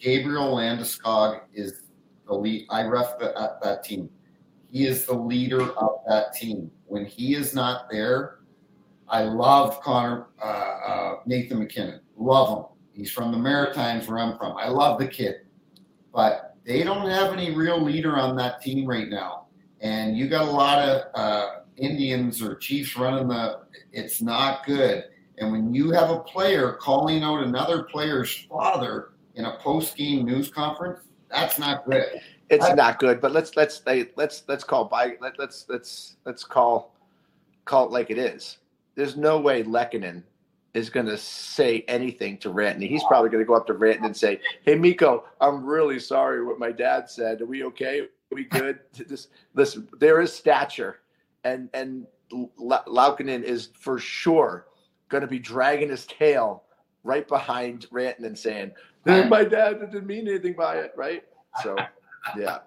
[0.00, 1.82] Gabriel Landeskog is
[2.26, 2.66] the lead.
[2.70, 4.08] I ref the, uh, that team.
[4.70, 6.70] He is the leader of that team.
[6.86, 8.35] When he is not there,
[9.08, 12.00] I love Connor uh, uh, Nathan MacKinnon.
[12.16, 12.64] Love him.
[12.92, 14.56] He's from the Maritimes where I'm from.
[14.56, 15.42] I love the kid,
[16.12, 19.46] but they don't have any real leader on that team right now.
[19.80, 23.60] And you got a lot of uh, Indians or Chiefs running the.
[23.92, 25.04] It's not good.
[25.38, 30.50] And when you have a player calling out another player's father in a post-game news
[30.50, 31.00] conference,
[31.30, 32.06] that's not good.
[32.48, 33.20] it's not good.
[33.20, 33.82] But let's let's
[34.16, 36.94] let's let's call by let, let's let's let's call
[37.66, 38.58] call it like it is.
[38.96, 40.22] There's no way Lehkonen
[40.74, 42.88] is going to say anything to Rantanen.
[42.88, 46.44] He's probably going to go up to Rantanen and say, "Hey, Mikko, I'm really sorry
[46.44, 47.40] what my dad said.
[47.40, 48.00] Are we okay?
[48.00, 48.80] Are we good?
[48.92, 49.88] Just listen.
[49.98, 51.00] There is stature,
[51.44, 54.66] and and Lehkonen is for sure
[55.08, 56.64] going to be dragging his tail
[57.04, 58.72] right behind Rantanen, saying,
[59.04, 61.24] "My dad didn't mean anything by it." Right?
[61.62, 61.76] So,
[62.36, 62.58] yeah,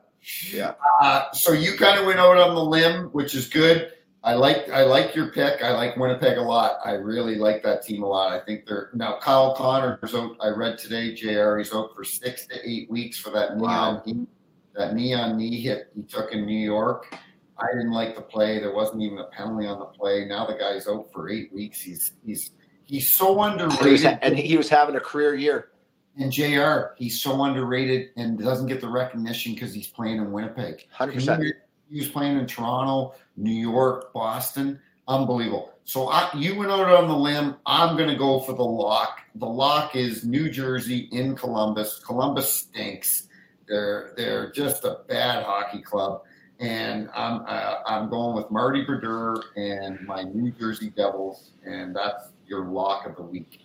[0.51, 0.73] yeah.
[0.99, 3.91] Uh, so you kind of went out on the limb, which is good.
[4.23, 5.63] I like I like your pick.
[5.63, 6.79] I like Winnipeg a lot.
[6.83, 8.33] I really like that team a lot.
[8.33, 10.35] I think they're now Kyle Connor's out.
[10.41, 11.57] I read today, Jr.
[11.57, 14.01] He's out for six to eight weeks for that wow.
[14.05, 14.27] neon
[14.75, 17.15] that neon knee hit he took in New York.
[17.57, 18.59] I didn't like the play.
[18.59, 20.25] There wasn't even a penalty on the play.
[20.25, 21.81] Now the guy's out for eight weeks.
[21.81, 22.51] He's he's
[22.85, 25.69] he's so underrated, and, ha- and he was having a career year.
[26.17, 26.93] And Jr.
[26.97, 30.87] He's so underrated and doesn't get the recognition because he's playing in Winnipeg.
[30.91, 31.43] Hundred percent
[31.89, 34.79] he was playing in Toronto, New York, Boston.
[35.07, 35.73] Unbelievable.
[35.85, 37.55] So I, you went out on the limb.
[37.65, 39.21] I'm going to go for the lock.
[39.35, 41.99] The lock is New Jersey in Columbus.
[42.05, 43.27] Columbus stinks.
[43.67, 46.23] They're they're just a bad hockey club,
[46.59, 52.29] and I'm uh, I'm going with Marty Brodeur and my New Jersey Devils, and that's
[52.47, 53.61] your lock of the week.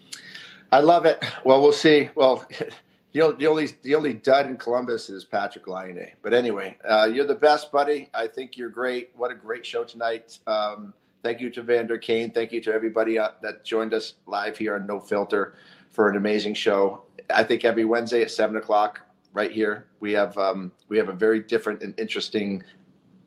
[0.72, 1.25] I love it.
[1.45, 2.11] Well, we'll see.
[2.14, 2.47] Well,
[3.15, 6.11] the, the only the only dud in Columbus is Patrick Laine.
[6.21, 8.11] But anyway, uh, you're the best, buddy.
[8.12, 9.11] I think you're great.
[9.15, 10.39] What a great show tonight.
[10.49, 10.93] Um,
[11.23, 12.33] thank you to Evander Kane.
[12.33, 15.55] Thank you to everybody uh, that joined us live here on No Filter
[15.93, 17.05] for an amazing show.
[17.31, 19.01] I think every Wednesday at seven o'clock,
[19.33, 22.65] right here, we have um, we have a very different and interesting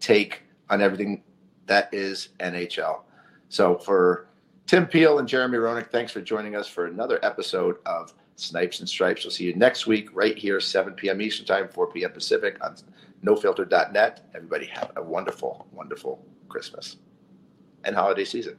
[0.02, 1.24] take on everything
[1.66, 3.04] that is NHL.
[3.48, 4.28] So for
[4.66, 8.88] Tim Peel and Jeremy Roenick, thanks for joining us for another episode of Snipes and
[8.88, 9.26] Stripes.
[9.26, 11.22] We'll see you next week right here, 7 p.m.
[11.22, 12.12] Eastern Time, 4 p.m.
[12.12, 12.78] Pacific on
[13.26, 14.30] nofilter.net.
[14.36, 16.98] Everybody have a wonderful, wonderful Christmas
[17.84, 18.56] and holiday season.